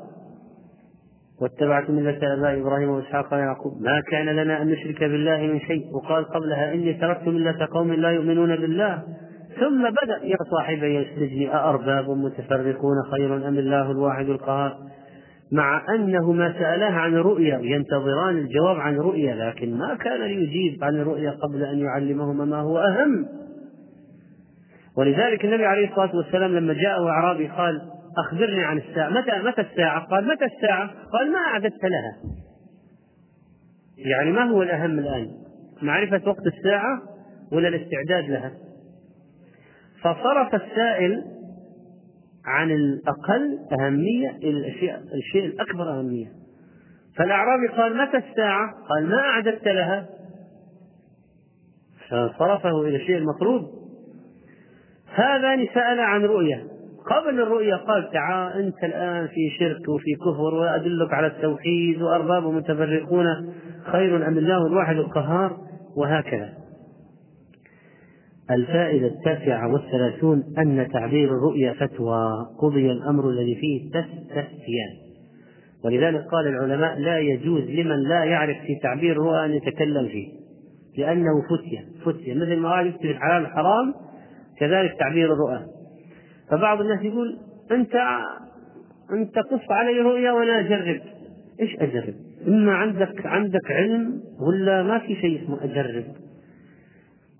[1.41, 3.81] واتبعت ملة آباء إبراهيم وإسحاق ويعقوب.
[3.81, 5.83] ما كان لنا أن نشرك بالله من شيء.
[5.95, 9.03] وقال قبلها إني تركت ملة قوم لا يؤمنون بالله.
[9.59, 14.77] ثم بدأ يا صاحبي السجن أأرباب متفرقون خير أم الله الواحد القهار؟
[15.51, 20.95] مع أنه ما سألاه عن رؤيا ينتظران الجواب عن رؤيا لكن ما كان ليجيب عن
[20.95, 23.25] الرؤيا قبل أن يعلمهما ما هو أهم.
[24.97, 27.81] ولذلك النبي عليه الصلاة والسلام لما جاءه أعرابي قال
[28.25, 32.17] أخبرني عن الساعة متى متى الساعة؟ قال متى الساعة؟ قال ما أعددت لها
[33.97, 35.27] يعني ما هو الأهم الآن؟
[35.81, 37.01] معرفة وقت الساعة
[37.51, 38.51] ولا الاستعداد لها؟
[40.01, 41.23] فصرف السائل
[42.45, 46.27] عن الأقل أهمية إلى الأشياء الشيء الأكبر أهمية
[47.17, 50.05] فالأعرابي قال متى الساعة؟ قال ما أعددت لها
[52.09, 53.63] فصرفه إلى الشيء المطلوب
[55.15, 56.76] هذا سأل عن رؤية
[57.09, 63.25] قبل الرؤية قال تعال أنت الآن في شرك وفي كفر وأدلك على التوحيد وأرباب متفرقون
[63.91, 65.57] خير أم الله الواحد القهار؟
[65.97, 66.53] وهكذا.
[68.51, 75.07] الفائدة التاسعة والثلاثون أن تعبير الرؤيا فتوى قضي الأمر الذي فيه تستفتيان.
[75.85, 80.27] ولذلك قال العلماء لا يجوز لمن لا يعرف في تعبير الرؤى أن يتكلم فيه
[80.97, 83.93] لأنه فتية فتية مثل ما قال يكتب الحلال الحرام
[84.59, 85.76] كذلك تعبير الرؤى.
[86.51, 87.37] فبعض الناس يقول
[87.71, 87.95] أنت
[89.11, 91.01] أنت قص علي رؤيا وأنا أجرب.
[91.59, 92.13] إيش أجرب؟
[92.47, 96.03] إما عندك عندك علم ولا ما في شيء اسمه أجرب؟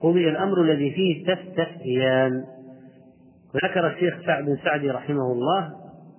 [0.01, 2.43] قضي الأمر الذي فيه تستفتيان
[3.55, 5.73] وذكر الشيخ سعد بن سعدي رحمه الله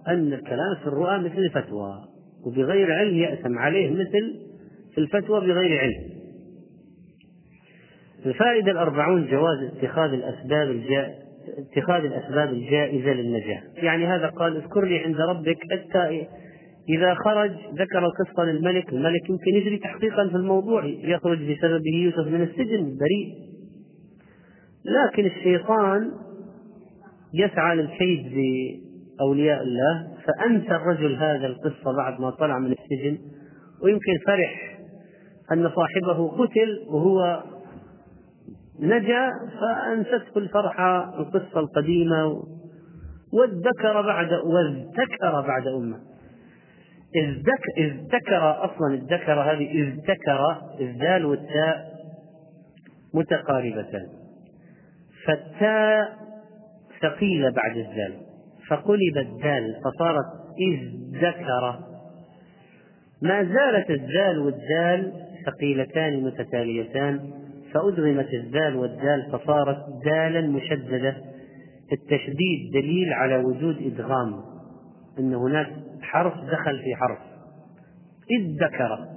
[0.08, 2.04] أن الكلام في الرؤى مثل الفتوى
[2.46, 4.40] وبغير علم يأثم عليه مثل
[4.94, 6.18] في الفتوى بغير علم.
[8.26, 11.27] الفائدة الأربعون جواز اتخاذ الأسباب الجائزة
[11.58, 13.62] اتخاذ الأسباب الجائزة للنجاة.
[13.76, 16.26] يعني هذا قال اذكر لي عند ربك حتى
[16.88, 22.42] إذا خرج ذكر القصة للملك الملك يمكن يجري تحقيقا في الموضوع يخرج بسببه يوسف من
[22.42, 23.34] السجن بريء.
[24.84, 26.10] لكن الشيطان
[27.34, 28.32] يسعى للكيد
[29.18, 33.18] بأولياء الله فأنسى الرجل هذا القصة بعد ما طلع من السجن
[33.82, 34.78] ويمكن فرح
[35.52, 37.42] أن صاحبه قتل وهو
[38.80, 42.42] نجا فأنسته الفرحة القصة القديمة
[43.32, 45.98] وادكر بعد واذكر بعد أمة.
[47.78, 51.92] إذ ذكر أصلا الذكر هذه إذ ذكر الذال والتاء
[53.14, 54.06] متقاربتان.
[55.26, 56.18] فالتاء
[57.02, 58.14] ثقيلة بعد الذال
[58.68, 60.26] فقلب الدال فصارت
[60.60, 60.80] إذ
[61.18, 61.78] ذكر
[63.22, 65.12] ما زالت الذال والدال
[65.46, 67.37] ثقيلتان متتاليتان.
[67.74, 71.16] فأدغمت الذال والدال فصارت دالا مشددة
[71.92, 74.34] التشديد دليل على وجود إدغام
[75.18, 77.18] أن هناك حرف دخل في حرف
[78.30, 79.08] إذ ذكر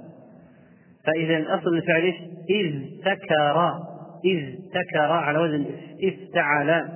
[1.04, 2.14] فإذا الأصل الفعل؟
[2.50, 3.82] إذ ذكر
[4.24, 5.66] إذ ذكر على وزن
[6.04, 6.88] افتعل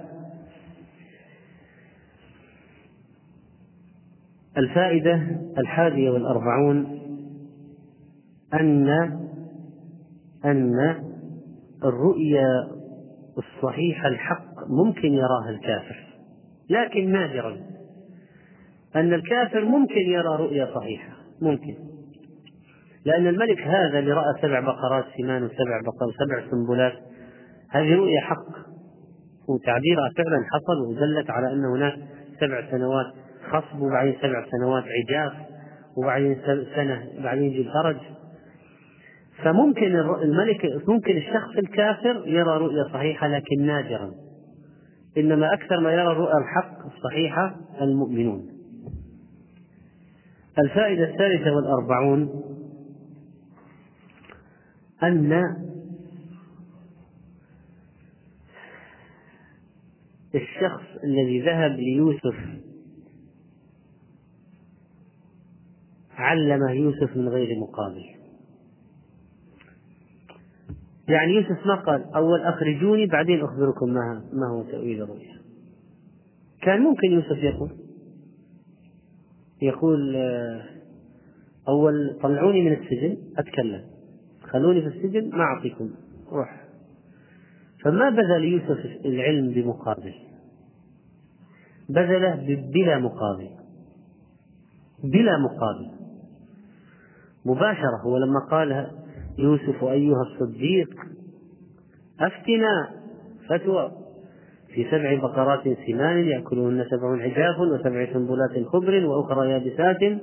[4.57, 5.23] الفائدة
[5.59, 7.01] الحادية والأربعون
[8.55, 8.89] أن
[10.45, 10.97] أن
[11.85, 12.69] الرؤيا
[13.39, 16.07] الصحيحة الحق ممكن يراها الكافر
[16.71, 17.57] لكن نادرا.
[18.97, 21.13] أن الكافر ممكن يرى رؤيا صحيحة
[21.43, 21.75] ممكن.
[23.05, 26.93] لأن الملك هذا اللي رأى سبع بقرات سمان وسبع بقر وسبع سنبلات
[27.71, 28.67] هذه رؤيا حق.
[29.49, 31.99] وتعبيرها فعلا حصل ودلت على أن هناك
[32.41, 33.07] سبع سنوات
[33.51, 35.33] خصب وبعدين سبع سنوات عجاف
[35.97, 36.37] وبعدين
[36.75, 37.97] سنة بعدين يجي الفرج
[39.45, 44.11] فممكن الملك ممكن الشخص الكافر يرى رؤيا صحيحة لكن نادرا.
[45.19, 48.49] إنما أكثر ما يرى الرؤى الحق الصحيحة المؤمنون.
[50.59, 52.43] الفائدة الثالثة والأربعون
[55.03, 55.43] أن
[60.35, 62.37] الشخص الذي ذهب ليوسف
[66.17, 68.16] علمه يوسف من غير مقابل.
[71.09, 75.37] يعني يوسف ما قال أول أخرجوني بعدين أخبركم ما ما هو تأويل الرؤيا.
[76.63, 77.71] كان ممكن يوسف يقول
[79.63, 80.63] يقول آه،
[81.69, 83.85] أول طلعوني من السجن أتكلم.
[84.43, 85.91] خلوني في السجن ما أعطيكم
[86.33, 86.67] روح.
[87.85, 90.15] فما بذل يوسف العلم بمقابل.
[91.89, 92.35] بذله
[92.75, 93.51] بلا مقابل.
[95.05, 95.91] بلا مقابل.
[97.47, 98.91] مباشرة هو لما قال
[99.39, 100.89] يوسف أيها الصديق.
[102.21, 102.91] أفتنا
[103.49, 103.93] فتوى
[104.75, 110.21] في سبع بقرات سمان يأكلهن سبع عجاف وسبع سنبلات خضر وأخرى يابسات.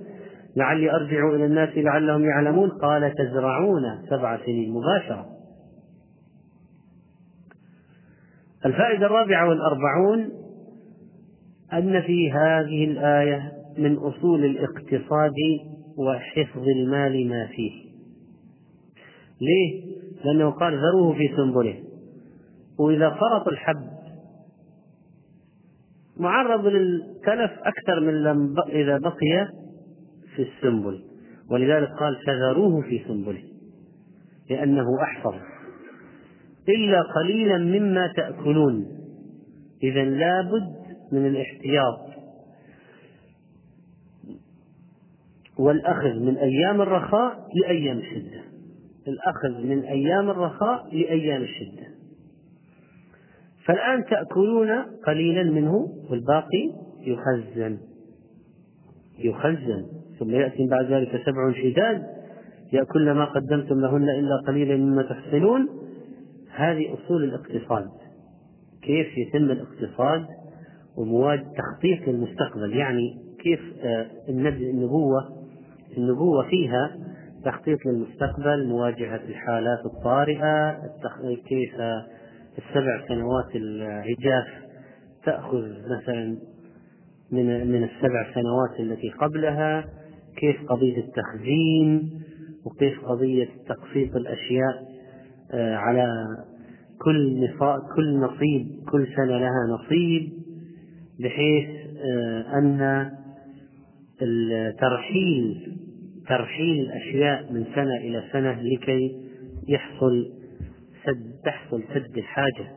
[0.56, 2.70] لعلي أرجع إلى الناس لعلهم يعلمون.
[2.70, 5.26] قال تزرعون سبع سنين مباشرة.
[8.66, 10.30] الفائدة الرابعة والأربعون
[11.74, 15.34] أن في هذه الآية من أصول الاقتصاد
[15.98, 17.93] وحفظ المال ما فيه.
[19.44, 19.84] ليه؟
[20.26, 21.84] لأنه قال ذروه في سنبله.
[22.80, 23.88] وإذا فرط الحب
[26.18, 29.48] معرض للتلف أكثر من لم إذا بقي
[30.36, 31.04] في السنبل.
[31.50, 33.44] ولذلك قال فذروه في سنبله
[34.50, 35.36] لأنه أحفظ.
[36.70, 38.86] إلا قليلا مما تأكلون.
[39.84, 40.74] إذا لابد
[41.12, 42.14] من الاحتياط.
[45.58, 48.42] والأخذ من أيام الرخاء لأيام الشدة
[49.08, 51.88] الأخذ من أيام الرخاء لأيام الشدة.
[53.66, 54.70] فالآن تأكلون
[55.08, 57.78] قليلا منه والباقي يخزن.
[59.20, 59.86] يخزن.
[60.20, 62.04] ثم يأتي بعد ذلك سبع شداد
[62.74, 65.70] يأكلن ما قدمتم لهن إلا قليلا مما تحصنون.
[66.56, 67.90] هذه أصول الاقتصاد.
[68.82, 70.26] كيف يتم الاقتصاد
[70.98, 75.44] ومواد تخطيط للمستقبل؟ يعني كيف آه، النبوة
[75.98, 76.98] النبوة فيها
[77.46, 80.72] تخطيط للمستقبل مواجهة الحالات الطارئة
[81.48, 81.76] كيف
[82.58, 84.48] السبع سنوات العجاف
[85.26, 86.38] تأخذ مثلا
[87.32, 89.86] من من السبع سنوات التي قبلها
[90.38, 92.12] كيف قضية التخزين
[92.66, 94.84] وكيف قضية تقسيط الأشياء
[95.52, 96.08] آه، على
[97.02, 97.48] كل
[97.96, 100.34] كل نصيب كل سنة لها نصيب
[101.20, 103.12] بحيث آه، أن
[104.22, 105.78] الترحيل
[106.28, 109.30] ترحيل الأشياء من سنة إلى سنة لكي
[109.68, 110.32] يحصل
[111.06, 112.72] سد تحصل سد الحاجة.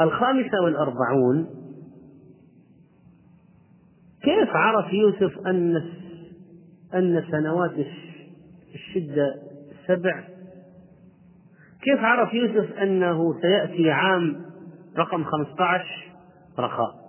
[0.00, 1.46] الخامسة والأربعون
[4.22, 5.76] كيف عرف يوسف أن
[6.94, 7.86] أن سنوات
[8.74, 9.34] الشدة
[9.86, 10.24] سبع؟
[11.82, 14.46] كيف عرف يوسف أنه سيأتي عام
[14.98, 16.12] رقم 15
[16.58, 17.05] رخاء.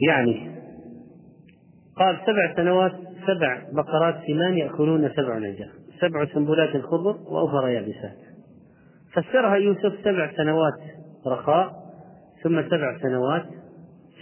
[0.00, 0.50] يعني
[1.96, 2.92] قال سبع سنوات
[3.26, 5.70] سبع بقرات سمان يأكلون سبع نجاة
[6.00, 8.18] سبع سنبلات خضر وأخرى يابسات.
[9.12, 10.80] فسرها يوسف سبع سنوات
[11.26, 11.72] رخاء
[12.42, 13.44] ثم سبع سنوات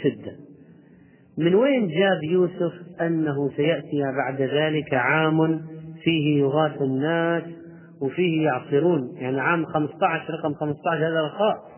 [0.02, 0.32] شدة
[1.38, 5.60] من وين جاب يوسف أنه سيأتي بعد ذلك عام
[6.02, 7.42] فيه يغاث الناس
[8.00, 11.75] وفيه يعصرون؟ يعني عام 15 رقم 15 هذا رخاء.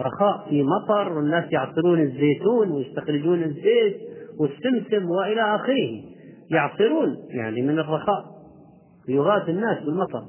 [0.00, 4.00] رخاء في مطر والناس يعصرون الزيتون ويستخرجون الزيت
[4.38, 6.02] والسمسم وإلى آخره.
[6.50, 8.24] يعصرون يعني من الرخاء.
[9.08, 10.24] يغاث الناس بالمطر.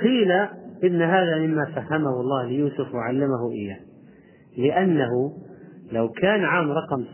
[0.00, 0.32] قيل
[0.84, 3.80] إن هذا مما فهمه الله ليوسف وعلمه إياه.
[4.58, 5.32] لأنه
[5.92, 7.04] لو كان عام رقم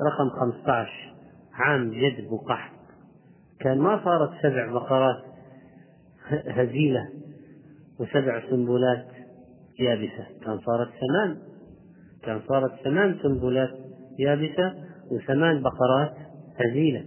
[0.00, 0.90] رقم 15
[1.54, 2.80] عام جدب وقحط
[3.60, 5.24] كان ما صارت سبع بقرات
[6.28, 7.08] هزيلة
[8.00, 9.19] وسبع سنبلات.
[9.80, 10.26] يابسة.
[10.44, 11.36] كان صارت ثمان
[12.22, 13.70] كان صارت ثمان سنبلات
[14.18, 14.74] يابسة
[15.12, 16.12] وثمان بقرات
[16.56, 17.04] هزيلة.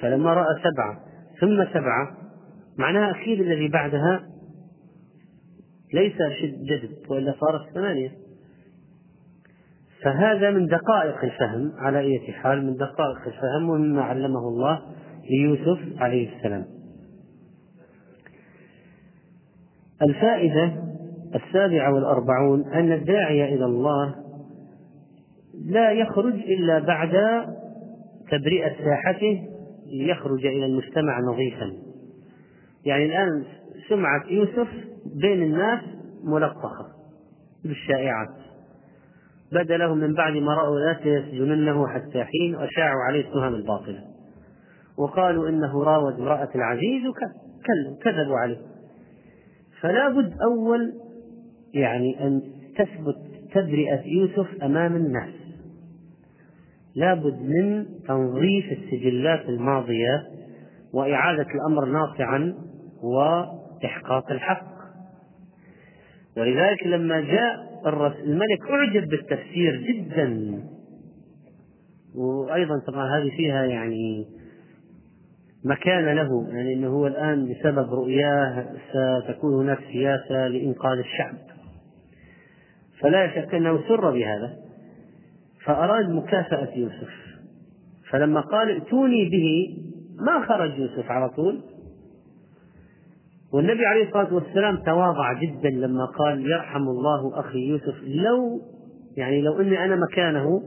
[0.00, 1.00] فلما رأى سبعة
[1.40, 2.16] ثم سبعة
[2.78, 4.28] معناها أكيد الذي بعدها
[5.94, 6.16] ليس
[6.68, 8.12] جذب وإلا صارت ثمانية.
[10.02, 14.82] فهذا من دقائق الفهم على أية حال من دقائق الفهم ومما علمه الله
[15.30, 16.64] ليوسف عليه السلام.
[20.02, 20.91] الفائدة
[21.34, 24.14] السابعة والأربعون أن الداعية إلى الله
[25.64, 27.12] لا يخرج إلا بعد
[28.30, 29.42] تبرئة ساحته
[29.86, 31.72] ليخرج إلى المجتمع نظيفا.
[32.84, 33.44] يعني الآن
[33.88, 34.68] سمعة يوسف
[35.22, 35.80] بين الناس
[36.24, 36.86] ملطخة
[37.64, 38.28] بالشائعات.
[39.52, 44.00] بدا لهم من بعد ما رأوا لا يسجننه حتى حين وأشاعوا عليه التهم الباطلة.
[44.98, 48.58] وقالوا إنه راود امرأة العزيز وكذبوا عليه.
[49.80, 50.92] فلا بد أول
[51.74, 52.42] يعني أن
[52.76, 53.16] تثبت
[53.54, 55.34] تبرئة يوسف أمام الناس.
[56.96, 60.22] لابد من تنظيف السجلات الماضية
[60.94, 62.54] وإعادة الأمر ناصعا
[63.02, 64.72] وإحقاق الحق.
[66.36, 67.72] ولذلك لما جاء
[68.24, 70.58] الملك أعجب بالتفسير جدا.
[72.14, 74.26] وأيضا طبعا هذه فيها يعني
[75.64, 78.66] مكان له يعني إنه هو الآن بسبب رؤياه
[79.24, 81.51] ستكون هناك سياسة لإنقاذ الشعب.
[83.02, 84.56] فلا شك أنه سر بهذا.
[85.64, 87.10] فأراد مكافأة يوسف.
[88.10, 89.76] فلما قال ائتوني به
[90.26, 91.60] ما خرج يوسف على طول.
[93.52, 97.94] والنبي عليه الصلاة والسلام تواضع جدا لما قال يرحم الله أخي يوسف.
[98.04, 98.60] لو
[99.16, 100.62] يعني لو أني أنا مكانه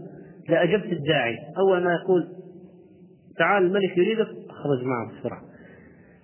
[0.49, 1.37] لأجبت الداعي.
[1.57, 2.27] أول ما يقول
[3.37, 5.41] تعال الملك يريدك أخرج معه بسرعة.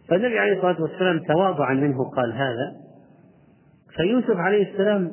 [0.09, 2.76] فالنبي عليه الصلاة والسلام تواضعا منه قال هذا.
[3.95, 5.12] فيوسف عليه السلام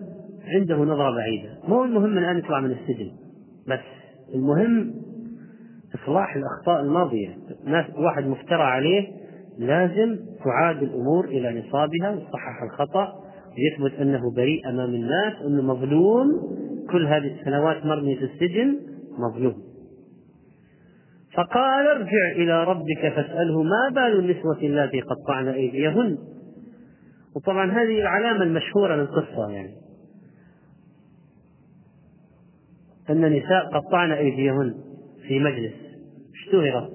[0.54, 1.48] عنده نظرة بعيدة.
[1.68, 3.10] مو المهم الآن يطلع من السجن؟
[3.68, 3.80] بس
[4.34, 4.94] المهم
[5.94, 7.36] إصلاح الأخطاء الماضية.
[7.64, 9.08] ناس واحد مفترى عليه
[9.58, 13.12] لازم تعاد الأمور إلى نصابها ويصحح الخطأ
[13.48, 16.26] ويثبت أنه بريء أمام الناس أنه مظلوم.
[16.90, 18.76] كل هذه السنوات مرمي في السجن
[19.18, 19.54] مظلوم.
[21.34, 26.18] فقال ارجع إلى ربك فاسأله ما بال النسوة اللاتي قطعن أيديهن.
[27.36, 29.87] وطبعا هذه العلامة المشهورة للقصة يعني.
[33.10, 34.74] أن نساء قطعن أيديهن
[35.28, 35.74] في مجلس.
[36.34, 36.90] اشتهرت.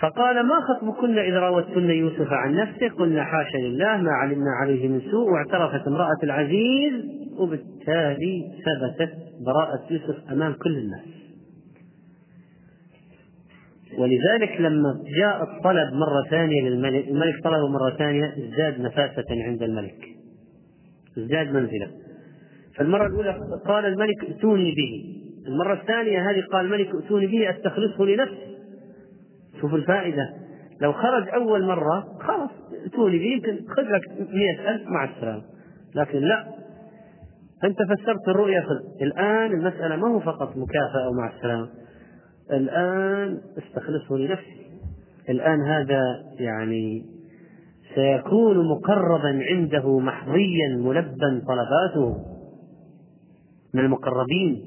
[0.00, 5.00] فقال ما خطبكن إذ راوتن يوسف عن نفسه؟ قلنا حاشا لله ما علمنا عليه من
[5.00, 5.30] سوء.
[5.32, 7.04] واعترفت امرأة العزيز
[7.38, 9.14] وبالتالي ثبتت
[9.46, 11.06] براءة يوسف أمام كل الناس.
[13.98, 20.08] ولذلك لما جاء الطلب مرة ثانية للملك الملك طلبه مرة ثانية ازداد نفاسة عند الملك.
[21.18, 22.05] ازداد منزلة.
[22.76, 25.22] فالمرة الأولى قال الملك ائتوني به.
[25.48, 28.56] المرة الثانية هذه قال الملك ائتوني به أستخلصه لنفسي.
[29.60, 30.30] شوف الفائدة.
[30.80, 32.50] لو خرج أول مرة خلاص
[32.84, 34.02] ائتوني به يمكن خذ لك
[34.68, 35.42] ألف مع السلامة.
[35.94, 36.46] لكن لا.
[37.64, 41.68] أنت فسرت الرؤيا خذ الآن المسألة ما هو فقط مكافأة ومع السلامة.
[42.52, 44.66] الآن أستخلصه لنفسي.
[45.28, 46.02] الآن هذا
[46.40, 47.02] يعني
[47.94, 52.35] سيكون مقربا عنده محظيا ملبا طلباته.
[53.74, 54.62] من المقربين.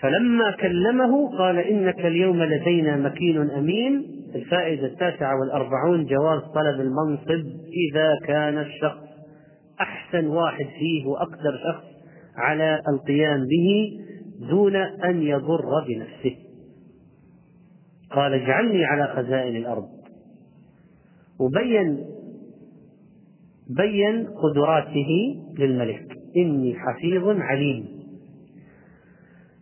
[0.00, 4.20] فلما كلمه قال إنك اليوم لدينا مكين أمين.
[4.34, 7.46] الفائدة التاسعة والأربعون جواز طلب المنصب
[7.90, 9.02] إذا كان الشخص
[9.80, 11.84] أحسن واحد فيه وأقدر شخص
[12.36, 14.00] على القيام به
[14.50, 16.36] دون أن يضر بنفسه.
[18.10, 19.88] قال اجعلني على خزائن الأرض.
[21.40, 22.04] وبين
[23.76, 26.19] بين قدراته للملك.
[26.36, 28.00] إني حفيظ عليم.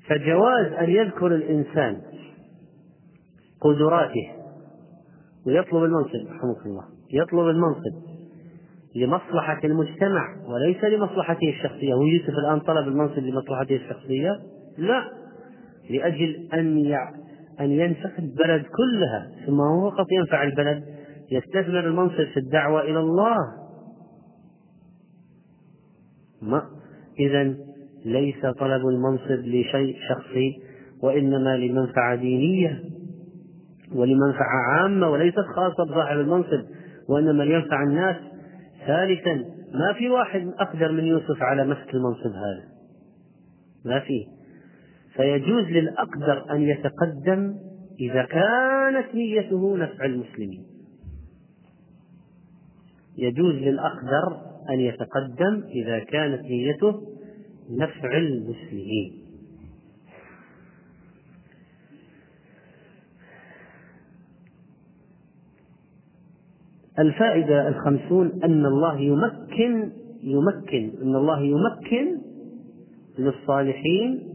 [0.08, 1.96] فجواز أن يذكر الإنسان
[3.60, 4.28] قدراته
[5.46, 8.08] ويطلب المنصب رحمك الله يطلب المنصب
[8.96, 11.94] لمصلحة المجتمع وليس لمصلحته الشخصية.
[11.94, 14.30] هو يوسف الآن طلب المنصب لمصلحته الشخصية؟
[14.78, 15.10] لا
[15.90, 16.96] لأجل أن
[17.60, 19.30] أن ينفع البلد كلها.
[19.46, 20.84] ثم هو فقط ينفع البلد
[21.32, 23.36] يستثمر المنصب في الدعوة إلى الله.
[27.20, 27.55] إذا
[28.05, 30.61] ليس طلب المنصب لشيء شخصي
[31.03, 32.84] وإنما لمنفعة دينية
[33.93, 36.64] ولمنفعة عامة وليست خاصة بصاحب المنصب
[37.09, 38.16] وإنما لينفع الناس.
[38.86, 39.34] ثالثا
[39.74, 42.64] ما في واحد أقدر من يوسف على مسك المنصب هذا؟
[43.84, 44.26] ما في.
[45.16, 47.55] فيجوز للأقدر أن يتقدم
[48.01, 50.64] إذا كانت نيته نفع المسلمين.
[53.18, 54.36] يجوز للأقدر
[54.70, 57.02] أن يتقدم إذا كانت نيته
[57.70, 59.12] نفع المسلمين.
[66.98, 69.90] الفائدة الخمسون أن الله يمكن
[70.22, 72.18] يمكن أن الله يمكن
[73.18, 74.28] للصالحين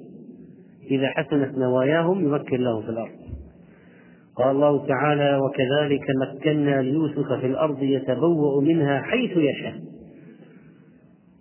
[0.92, 3.24] إذا حسنت نواياهم يمكن لهم في الأرض.
[4.36, 9.93] قال الله تعالى وكذلك مكنا ليوسف في الأرض يتبوأ منها حيث يشاء.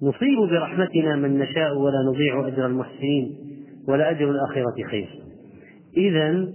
[0.03, 3.36] نصيب برحمتنا من نشاء ولا نضيع أجر المحسنين
[3.88, 5.22] ولأجر الآخرة خير.
[5.96, 6.48] إذا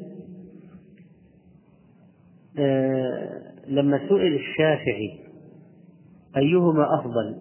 [2.59, 5.19] آه لما سئل الشافعي
[6.37, 7.35] أيهما أفضل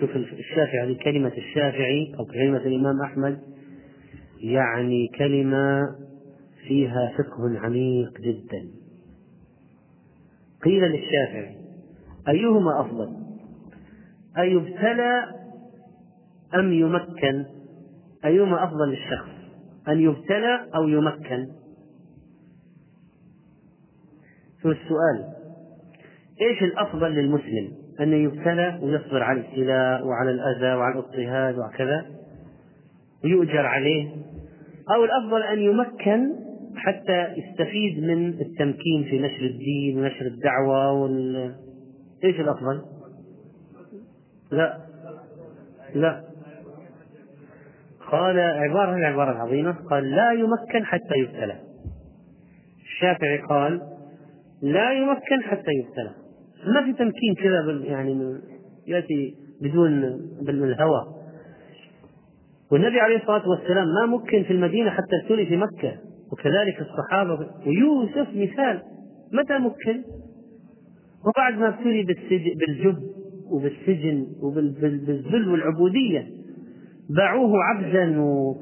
[0.00, 3.38] شوف الشافعي كلمة الشافعي أو كلمة الإمام أحمد
[4.40, 5.80] يعني كلمة
[6.68, 8.68] فيها فقه عميق جدا.
[10.64, 11.56] قيل للشافعي
[12.28, 13.21] أيهما أفضل؟
[14.38, 15.24] أيبتلى
[16.54, 17.44] أم يمكن؟
[18.24, 19.30] أيهما أفضل للشخص
[19.88, 21.46] أن يبتلى أو يمكن؟
[24.62, 25.34] شو السؤال؟
[26.40, 32.06] إيش الأفضل للمسلم؟ أن يبتلى ويصبر على الابتلاء وعلى الأذى وعلى الاضطهاد وكذا
[33.24, 34.08] ويؤجر عليه؟
[34.94, 36.32] أو الأفضل أن يمكن
[36.76, 41.54] حتى يستفيد من التمكين في نشر الدين ونشر الدعوة وال...
[42.24, 42.82] إيش الأفضل؟
[44.52, 44.78] لا.
[45.94, 46.24] لا.
[48.10, 51.56] قال عبارة العبارة العظيمة قال لا يمكن حتى يبتلى.
[52.82, 53.80] الشافعي قال
[54.62, 56.10] لا يمكن حتى يبتلى.
[56.66, 58.40] ما في تمكين كذا يعني
[58.86, 61.06] يأتي بدون بالهوى.
[62.72, 65.98] والنبي عليه الصلاة والسلام ما مكن في المدينة حتى ابتلي في مكة.
[66.32, 67.50] وكذلك الصحابة.
[67.66, 68.82] ويوسف مثال.
[69.32, 70.02] متى مكن؟
[71.26, 72.02] وبعد ما ابتلي
[72.54, 73.21] بالجب.
[73.52, 76.26] وبالسجن وبالذل والعبودية.
[77.16, 78.54] باعوه عبدا و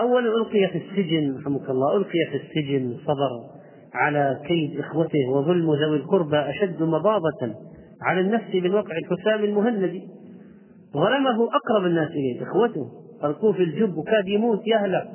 [0.00, 3.30] أول ألقي في السجن رحمك الله ألقي في السجن صبر
[3.94, 7.54] على كيد إخوته وظلم ذوي القربى أشد مضاضة
[8.02, 10.02] على النفس من وقع الحسام المهندي
[10.94, 12.86] ظلمه أقرب الناس إليه إخوته.
[13.24, 15.08] ألقوه في الجب وكاد يموت يهلك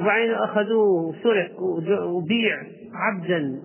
[0.00, 1.62] وبعدين أخذوه سرق
[2.02, 2.56] وبيع
[2.94, 3.60] عبدا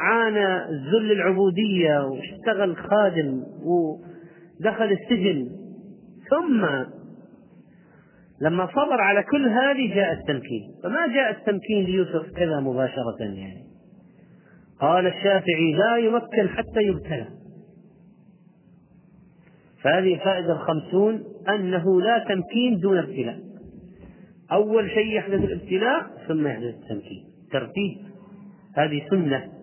[0.00, 5.48] وعانى ذل العبودية واشتغل خادم ودخل السجن.
[6.30, 6.66] ثم
[8.40, 10.70] لما صبر على كل هذه جاء التمكين.
[10.82, 13.64] فما جاء التمكين ليوسف كذا مباشرة يعني.
[14.80, 17.26] قال الشافعي لا يمكن حتى يبتلى.
[19.82, 23.38] فهذه الفائدة الخمسون أنه لا تمكين دون ابتلاء.
[24.52, 27.24] أول شيء يحدث الابتلاء ثم يحدث التمكين.
[27.52, 27.98] ترتيب.
[28.76, 29.59] هذه سنة.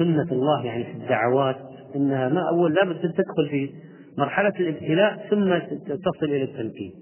[0.00, 1.56] سنة الله يعني في الدعوات
[1.96, 3.70] إنها ما أول لابد تدخل في
[4.18, 5.58] مرحلة الابتلاء ثم
[5.94, 6.92] تصل إلى التمكين.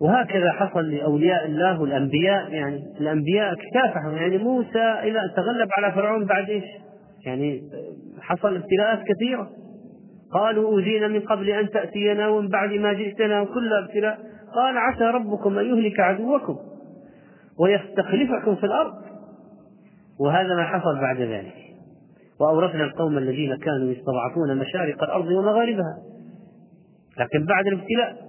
[0.00, 6.24] وهكذا حصل لأولياء الله والأنبياء يعني الأنبياء اكتافحوا يعني موسى إلى أن تغلب على فرعون
[6.24, 6.64] بعد إيش؟
[7.26, 7.62] يعني
[8.20, 9.50] حصل ابتلاءات كثيرة.
[10.32, 14.18] قالوا أوذينا من قبل أن تأتينا ومن بعد ما جئتنا وكل ابتلاء.
[14.54, 16.56] قال عسى ربكم أن يهلك عدوكم
[17.60, 19.05] ويستخلفكم في الأرض.
[20.20, 21.54] وهذا ما حصل بعد ذلك.
[22.40, 25.98] وأورثنا القوم الذين كانوا يستضعفون مشارق الأرض ومغاربها.
[27.18, 28.26] لكن بعد الابتلاء.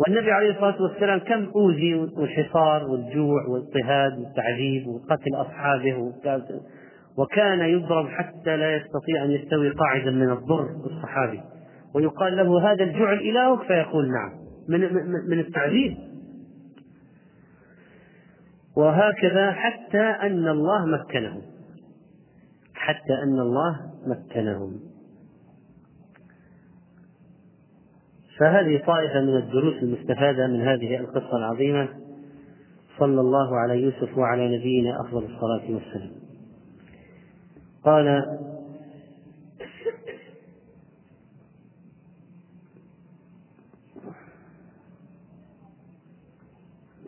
[0.00, 6.12] والنبي عليه الصلاة والسلام كم أوذي والحصار والجوع والاضطهاد والتعذيب وقتل أصحابه
[7.16, 11.40] وكان يضرب حتى لا يستطيع أن يستوي قاعدا من الضر الصحابي.
[11.94, 14.30] ويقال له هذا الجعل إلهك فيقول نعم.
[14.68, 14.80] من
[15.30, 15.96] من التعذيب.
[18.80, 21.42] وهكذا حتى أن الله مكنهم.
[22.74, 24.80] حتى أن الله مكنهم.
[28.38, 31.88] فهذه طائفة من الدروس المستفادة من هذه القصة العظيمة.
[32.98, 36.10] صلى الله على يوسف وعلى نبينا أفضل الصلاة والسلام.
[37.84, 38.24] قال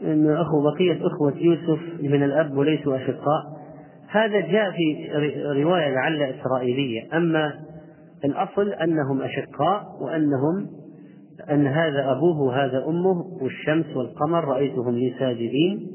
[0.04, 3.42] إن أخو بقية إخوة يوسف من الأب وليسوا أشقاء.
[4.08, 5.08] هذا جاء في
[5.62, 7.16] رواية لعل إسرائيلية.
[7.16, 7.52] أما
[8.24, 10.66] الأصل أنهم أشقاء وأنهم
[11.50, 15.88] أن هذا أبوه وهذا أمه والشمس والقمر رأيتهم لي ساجدين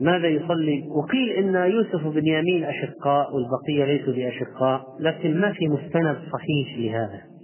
[0.00, 6.16] ماذا يصلي؟ وقيل إن يوسف بن يمين أشقاء والبقية ليسوا بأشقاء لكن ما في مستند
[6.32, 7.35] صحيح لهذا.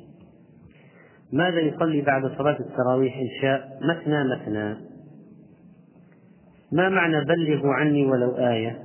[1.33, 4.77] ماذا يصلي بعد صلاة التراويح إن شاء؟ مثنى مثنى.
[6.73, 8.79] ما معنى بلغوا عني ولو آية؟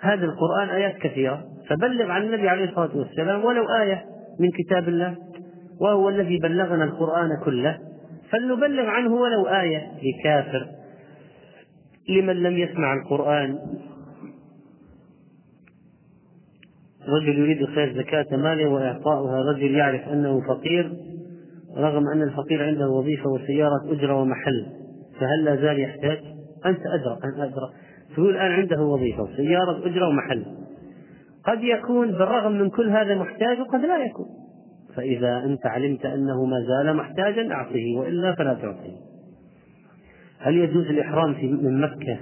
[0.00, 1.44] هذا القرآن آيات كثيرة.
[1.68, 4.04] فبلغ عن النبي عليه الصلاة والسلام ولو آية
[4.40, 5.14] من كتاب الله
[5.80, 7.78] وهو الذي بلغنا القرآن كله.
[8.30, 9.92] فلنبلغ عنه ولو آية.
[10.02, 10.66] لكافر.
[12.08, 13.58] لمن لم يسمع القرآن.
[17.08, 20.92] رجل يريد إخراج زكاة ماله وإعطاؤها رجل يعرف أنه فقير
[21.76, 24.66] رغم أن الفقير عنده وظيفة وسيارة أجرة ومحل.
[25.20, 26.18] فهل لا زال يحتاج؟
[26.66, 27.70] أنت أدرى أنت أدرى
[28.14, 30.44] تقول الآن عنده وظيفة وسيارة أجرة ومحل.
[31.44, 34.26] قد يكون بالرغم من كل هذا محتاج وقد لا يكون.
[34.96, 38.96] فإذا أنت علمت أنه ما زال محتاجا أعطه وإلا فلا تعطيه
[40.38, 42.18] هل يجوز الإحرام في من مكة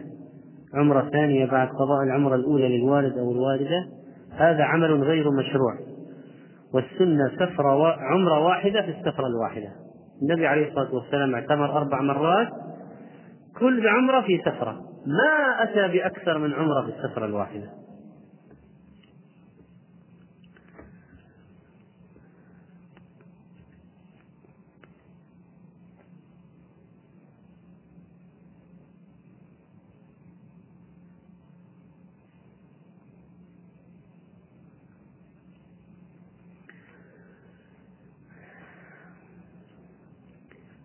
[0.75, 3.87] عمرة ثانية بعد قضاء العمرة الأولى للوالد أو الوالدة؟
[4.37, 5.75] هذا عمل غير مشروع.
[6.75, 9.69] والسنة سفرة عمرة واحدة في السفرة الواحدة.
[10.23, 12.49] النبي عليه الصلاة والسلام اعتمر أربع مرات
[13.59, 14.73] كل عمرة في سفرة.
[15.07, 17.84] ما أتى بأكثر من عمرة في السفرة الواحدة.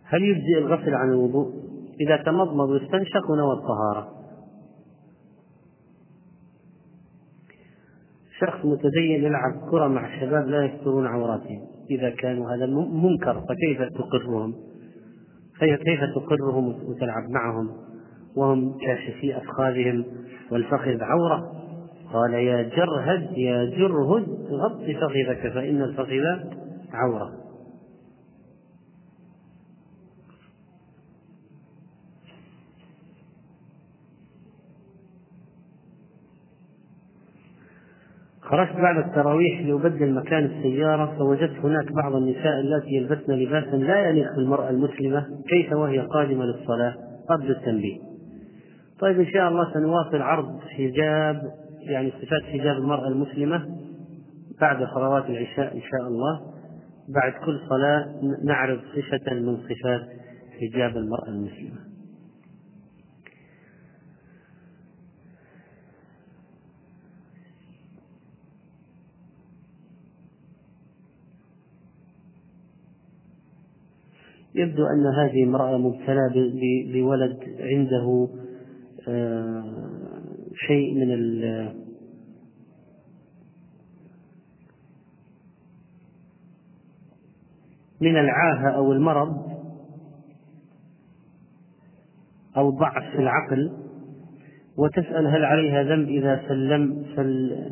[0.09, 1.53] هل يجزئ الغسل عن الوضوء؟
[2.01, 4.07] إذا تمضمض واستنشق ونوى الطهارة.
[8.39, 11.61] شخص متدين يلعب كرة مع الشباب لا يسترون عوراتهم.
[11.91, 14.53] إذا كانوا هذا منكر فكيف تقرهم؟
[15.59, 17.69] كيف تقرهم وتلعب معهم؟
[18.35, 20.05] وهم كاشفي أفخاذهم
[20.51, 21.51] والفخذ عورة؟
[22.13, 26.23] قال يا جرهد يا جرهد غط فخذك فإن الفخذ
[26.93, 27.38] عورة.
[38.49, 44.35] خرجت بعد التراويح لأبدل مكان السيارة فوجدت هناك بعض النساء اللاتي يلبسن لباسا لا يليق
[44.35, 46.95] بالمرأة المسلمة كيف وهي قادمة للصلاة؟
[47.29, 47.97] قبل التنبيه.
[48.99, 51.41] طيب إن شاء الله سنواصل عرض حجاب
[51.81, 53.65] يعني صفات حجاب المرأة المسلمة
[54.61, 56.39] بعد صلوات العشاء إن شاء الله.
[57.15, 58.05] بعد كل صلاة
[58.43, 60.01] نعرض صفة من صفات
[60.61, 61.88] حجاب المرأة المسلمة.
[74.59, 76.29] يبدو أن هذه امرأة مبتلى
[76.93, 78.27] بولد عنده
[79.07, 79.63] آه،
[80.67, 81.11] شيء من
[88.01, 89.49] من العاهة أو المرض
[92.57, 93.71] أو ضعف في العقل
[94.77, 97.71] وتسأل هل عليها ذنب إذا سلم سل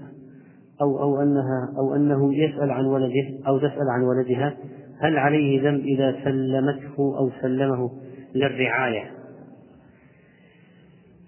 [0.82, 4.58] أو أو أنها أو أنه يسأل عن ولده أو تسأل عن ولدها.
[5.02, 7.92] هل عليه ذنب إذا سلمته أو سلمه
[8.36, 9.12] للرعاية؟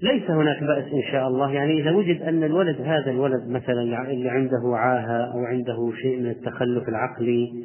[0.02, 1.52] ليس هناك بأس إن شاء الله.
[1.52, 6.30] يعني إذا وجد أن الولد هذا الولد مثلا اللي عنده عاهة أو عنده شيء من
[6.30, 7.64] التخلف العقلي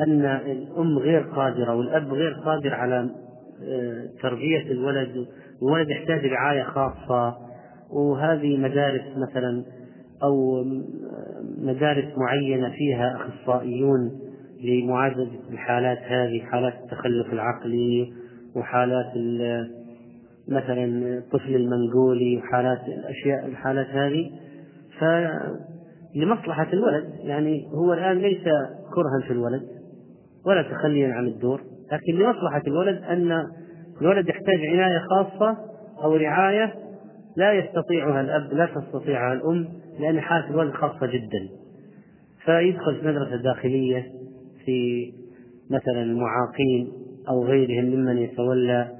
[0.00, 3.10] أن الأم غير قادرة والأب غير قادر على
[3.68, 5.26] آه، تربية الولد
[5.62, 7.36] الولد يحتاج رعاية خاصة.
[7.90, 9.64] وهذه مدارس مثلا
[10.22, 10.64] أو
[11.58, 14.25] مدارس معينة فيها أخصائيون
[14.64, 18.12] لمعالجة الحالات هذه حالات التخلف العقلي
[18.56, 19.12] وحالات
[20.48, 20.84] مثلا
[21.18, 24.30] الطفل المنقولي وحالات الأشياء الحالات هذه.
[24.98, 28.44] فلمصلحة الولد يعني هو الآن ليس
[28.94, 29.62] كرها في الولد
[30.46, 31.60] ولا تخليا عن الدور
[31.92, 33.46] لكن لمصلحة الولد أن
[34.00, 35.56] الولد يحتاج عناية خاصة
[36.02, 36.74] أو رعاية
[37.36, 39.68] لا يستطيعها الأب لا تستطيعها الأم
[40.00, 41.48] لأن حالة الولد خاصة جدا.
[42.44, 44.06] فيدخل في مدرسة داخلية
[44.66, 45.12] في
[45.70, 46.88] مثلا المعاقين
[47.28, 48.92] أو غيرهم ممن يتولى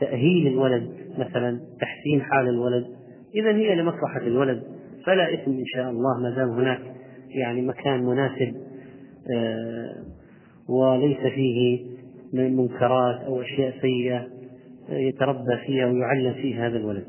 [0.00, 2.86] تأهيل الولد مثلا تحسين حال الولد.
[3.34, 4.62] إذا هي لمصلحة الولد.
[5.06, 6.80] فلا إثم إن شاء الله ما دام هناك
[7.28, 8.54] يعني مكان مناسب
[9.36, 9.94] آه،
[10.68, 11.86] وليس فيه
[12.32, 14.26] منكرات أو أشياء سيئة
[14.88, 17.06] يتربى فيها ويعلم فيها هذا الولد.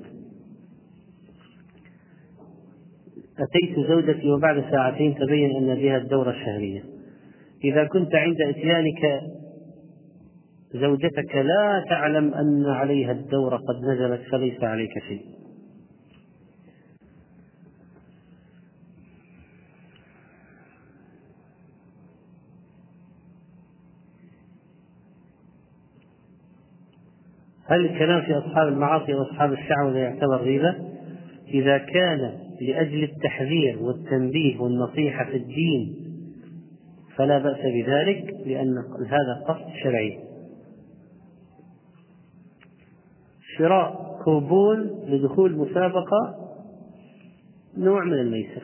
[3.40, 6.84] أتيت زوجتي وبعد ساعتين تبين أن بها الدورة الشهرية.
[7.64, 9.22] إذا كنت عند إتيانك
[10.74, 15.22] زوجتك لا تعلم أن عليها الدورة قد نزلت فليس عليك شيء
[27.66, 30.76] هل الكلام في أصحاب المعاصي وأصحاب الشعوذة يعتبر غيبة؟
[31.48, 32.32] إذا كان
[32.62, 36.09] لأجل التحذير والتنبيه والنصيحة في الدين
[37.20, 40.20] فلا بأس بذلك لأن هذا قصد شرعي.
[43.58, 46.36] شراء كوبون لدخول مسابقة
[47.78, 48.64] نوع من الميسر.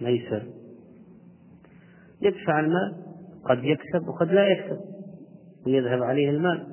[0.00, 0.42] ميسر.
[2.22, 2.96] يدفع المال
[3.44, 4.80] قد يكسب وقد لا يكسب
[5.66, 6.66] ويذهب عليه المال.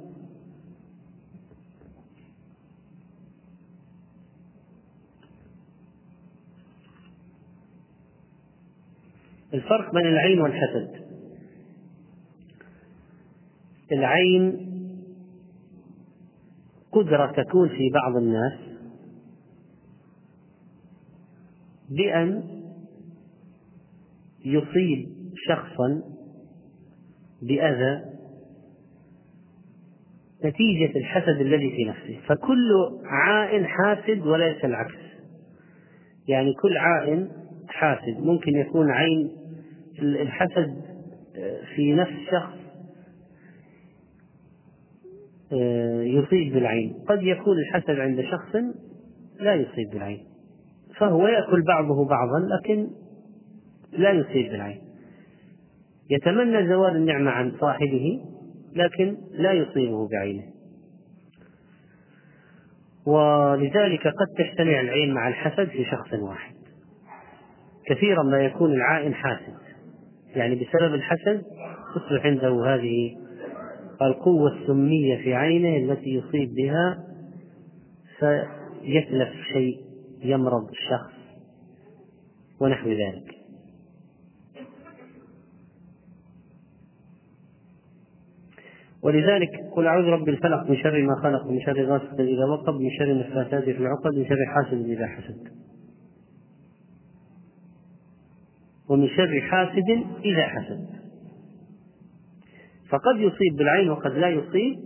[9.57, 11.07] الفرق بين العين والحسد.
[13.91, 14.67] العين
[16.91, 18.53] قدرة تكون في بعض الناس
[21.89, 22.43] بأن
[24.45, 25.09] يصيب
[25.47, 26.01] شخصا
[27.41, 28.05] بأذى
[30.45, 32.19] نتيجة الحسد الذي في نفسه.
[32.27, 32.71] فكل
[33.05, 34.95] عائن حاسد وليس العكس.
[36.27, 37.31] يعني كل عائن
[37.67, 38.19] حاسد.
[38.19, 39.46] ممكن يكون عين
[39.99, 40.81] الحسد
[41.75, 42.57] في نفس شخص
[45.53, 46.93] آه، يصيب بالعين.
[47.07, 48.55] قد يكون الحسد عند شخص
[49.39, 50.25] لا يصيب بالعين.
[50.97, 52.87] فهو يأكل بعضه بعضا لكن
[53.91, 54.81] لا يصيب بالعين.
[56.09, 58.21] يتمنى زوال النعمة عن صاحبه
[58.75, 60.43] لكن لا يصيبه بعينه.
[63.05, 66.55] ولذلك قد تجتمع العين مع الحسد في شخص واحد.
[67.85, 69.66] كثيرا ما يكون العائن حاسد.
[70.37, 71.43] يعني بسبب الحسد
[71.95, 73.15] تصبح عنده هذه
[74.01, 77.03] القوة السمية في عينه التي يصيب بها
[78.19, 79.77] فيتلف شيء
[80.23, 81.13] يمرض الشخص
[82.59, 83.37] ونحو ذلك.
[89.03, 92.89] ولذلك قل أعوذ رب الفلق من شر ما خلق من شر غاسق إذا وقب من
[92.99, 95.56] شر النفاثات في العقد من شر حاسد إذا حسد.
[98.89, 100.87] ومن شر حاسد إذا حسد.
[102.89, 104.79] فقد يصيب بالعين وقد لا يصيب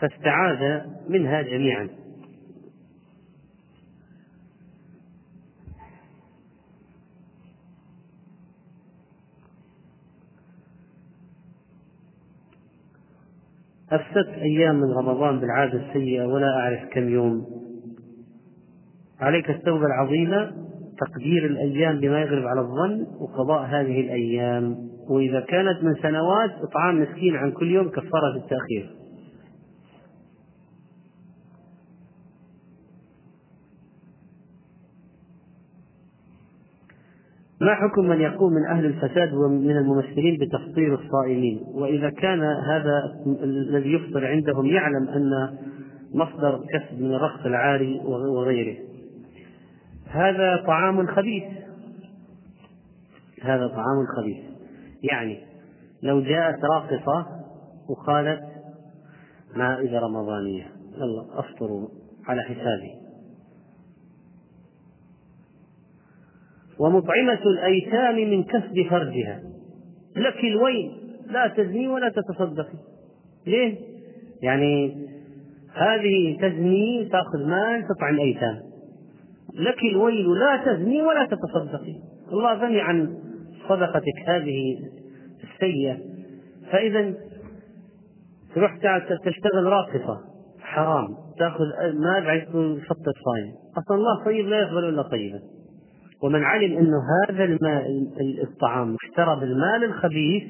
[0.00, 1.88] فاستعاذ منها جميعا.
[13.92, 17.46] أفسدت أيام من رمضان بالعادة السيئة ولا أعرف كم يوم.
[19.20, 20.67] عليك التوبة العظيمة
[21.00, 24.76] تقدير الأيام بما يغلب على الظن وقضاء هذه الأيام.
[25.10, 28.98] وإذا كانت من سنوات إطعام مسكين عن كل يوم كفارة التأخير.
[37.60, 43.02] ما حكم من يقوم من أهل الفساد ومن الممثلين بتفطير الصائمين؟ وإذا كان هذا
[43.42, 45.58] الذي يفطر عندهم يعلم أن
[46.14, 48.76] مصدر كسب من الرخص العاري وغيره.
[50.08, 51.44] هذا طعام خبيث.
[53.42, 54.44] هذا طعام خبيث.
[55.02, 55.40] يعني
[56.02, 57.26] لو جاءت راقصة
[57.88, 58.42] وقالت
[59.56, 61.88] مائدة رمضانية يلا أفطروا
[62.26, 62.94] على حسابي.
[66.78, 69.42] ومطعمة الأيتام من كسب فرجها
[70.16, 70.92] لك الويل
[71.26, 72.78] لا تزني ولا تتصدقي.
[73.46, 73.78] ليه؟
[74.42, 75.06] يعني
[75.74, 78.67] هذه تزني تأخذ مال تطعم أيتام.
[79.54, 81.94] لك الويل لا تزني ولا تتصدقي.
[82.32, 83.18] الله غني عن
[83.68, 84.78] صدقتك هذه
[85.60, 85.98] سيئة
[86.72, 87.14] فإذا
[88.54, 88.76] تروح
[89.24, 90.20] تشتغل راقصة
[90.60, 91.08] حرام.
[91.38, 92.40] تأخذ مال بعد
[92.88, 93.52] شطة صايم.
[93.78, 95.40] أصلا الله طيب لا يقبل إلا طيبا.
[96.22, 97.86] ومن علم انه هذا الماء
[98.42, 100.42] الطعام اشترى بالمال الخبيث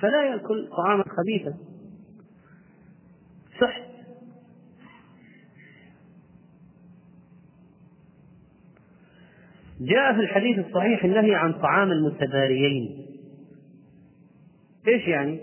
[0.00, 1.54] فلا يأكل طعاما خبيثا.
[3.60, 3.91] سحت
[9.88, 13.06] جاء في الحديث الصحيح النهي عن طعام المتباريين.
[14.88, 15.40] إيش يعني؟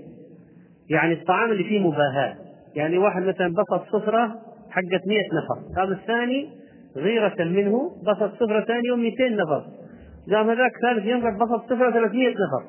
[0.90, 2.36] يعني الطعام اللي فيه مباهاة.
[2.76, 4.36] يعني واحد مثلا بسط سفرة
[4.70, 5.82] حقت 100 نفر.
[5.82, 6.50] قام الثاني
[6.96, 9.66] غيرة منه بسط سفرة ثانية و200 نفر.
[10.32, 12.64] قام هذاك ثالث يوم بسط سفرة 300 نفر.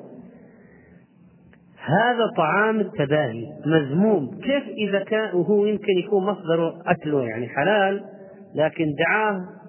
[1.85, 4.39] هذا طعام التباهي مذموم.
[4.43, 8.03] كيف إذا كان وهو يمكن يكون مصدر أكله يعني حلال
[8.55, 9.60] لكن دعاه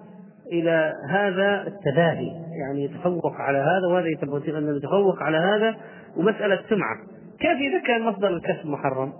[0.53, 4.07] إلى هذا التباهي يعني يتفوق على هذا وهذا
[4.77, 5.75] يتفوق على هذا
[6.17, 6.97] ومسألة سمعة.
[7.39, 9.13] كيف إذا كان مصدر الكسب محرم؟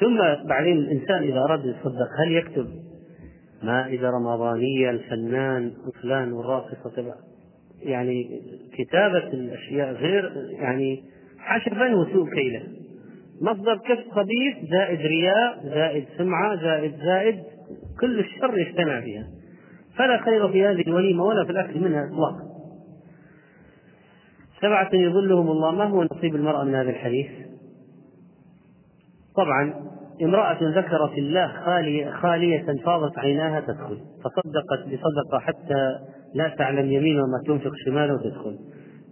[0.00, 2.66] ثم بعدين الإنسان إذا أراد يتصدق هل يكتب
[3.62, 7.14] مائدة رمضانية الفنان وفلان والراقصة
[7.82, 8.42] يعني
[8.78, 11.04] كتابة الأشياء غير يعني
[11.38, 12.62] حشفا وسوء كيلة.
[13.40, 17.42] مصدر كسب خبيث زائد رياء زائد سمعة زائد زائد
[18.00, 19.26] كل الشر يجتمع فيها.
[19.96, 22.48] فلا خير في هذه الوليمة ولا في الأكل منها إطلاقا.
[24.60, 27.30] سبعة يظلهم الله ما هو نصيب المرأة من هذا الحديث؟
[29.36, 29.74] طبعا
[30.22, 35.98] امرأة ذكرت الله خالية, خالية فاضت عيناها تدخل فصدقت بصدقة حتى
[36.34, 38.58] لا تعلم يمينها ما تنفق شماله تدخل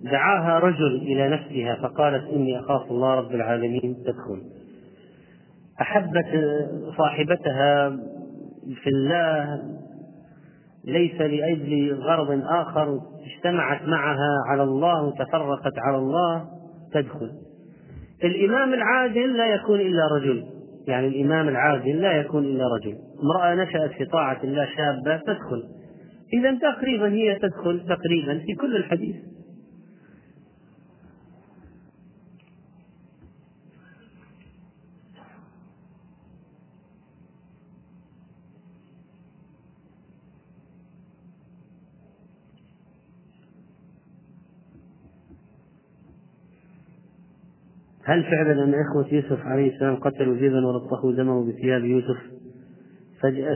[0.02, 4.42] دعاها رجل إلى نفسها فقالت إني أخاف الله رب العالمين تدخل.
[5.80, 6.26] أحبت
[6.98, 7.98] صاحبتها
[8.74, 9.62] في الله
[10.84, 16.44] ليس لأجل غرض آخر اجتمعت معها على الله وتفرقت على الله
[16.92, 17.30] تدخل.
[18.24, 20.44] الإمام العادل لا يكون إلا رجل.
[20.88, 22.94] يعني الإمام العادل لا يكون إلا رجل.
[23.22, 25.62] امرأة نشأت في طاعة الله شابة تدخل.
[26.32, 29.16] إذا تقريبا هي تدخل تقريبا في كل الحديث.
[48.06, 52.16] هل فعلا أن إخوة يوسف عليه السلام قتلوا ذئبا ولطخوا دمه بثياب يوسف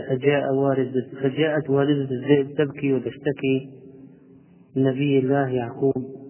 [0.09, 3.71] فجاء والد فجاءت والدة الذئب تبكي وتشتكي
[4.77, 6.21] لنبي الله يعقوب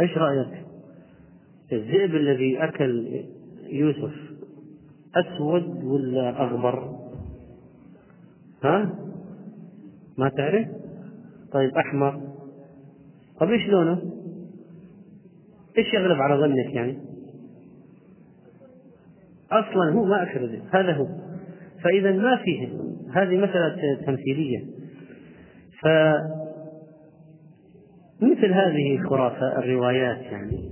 [0.00, 0.66] إيش رأيك؟
[1.72, 3.24] الذئب الذي أكل
[3.66, 4.31] يوسف
[5.16, 6.98] أسود ولا أغبر؟
[8.64, 8.94] ها؟
[10.18, 10.68] ما تعرف؟
[11.52, 12.20] طيب أحمر
[13.40, 14.02] طيب إيش لونه؟
[15.78, 16.98] إيش يغلب على ظنك يعني؟
[19.52, 21.06] أصلا هو ما أكل هذا هو
[21.84, 22.68] فإذا ما فيه
[23.14, 24.64] هذه مسألة تمثيلية
[25.80, 25.86] ف
[28.20, 30.71] مثل هذه الخرافة الروايات يعني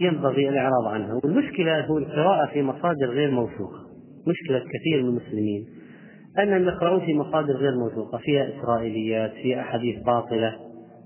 [0.00, 1.20] ينبغي الإعراض عنها.
[1.24, 3.86] والمشكلة هو القراءة في مصادر غير موثوقة.
[4.26, 5.66] مشكلة كثير من المسلمين.
[6.38, 10.56] أنهم يقرؤون في مصادر غير موثوقة فيها إسرائيليات فيها أحاديث باطلة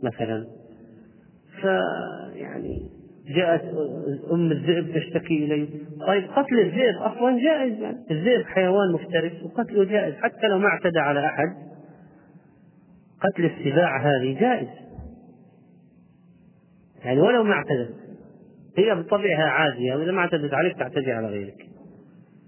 [0.03, 0.47] مثلا.
[1.61, 2.91] فيعني
[3.37, 3.63] جاءت
[4.33, 5.69] أم الذئب تشتكي إليه.
[6.07, 7.81] طيب قتل الذئب أصلا جائز.
[7.81, 10.15] يعني الذئب حيوان مفترس وقتله جائز.
[10.15, 11.49] حتى لو ما اعتدى على أحد
[13.21, 14.69] قتل السباع هذه جائز.
[17.05, 18.04] يعني ولو ما اعتدى.
[18.79, 21.66] هي بطبعها عادية وإذا ما اعتدت عليك تعتدي على غيرك.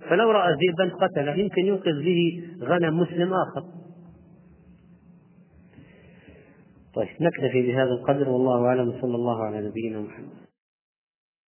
[0.08, 3.62] فلو رأى ذئبا قتله يمكن ينقذ به غنم مسلم آخر.
[6.94, 10.45] طيب نكتفي بهذا القدر والله أعلم صلى الله على نبينا محمد.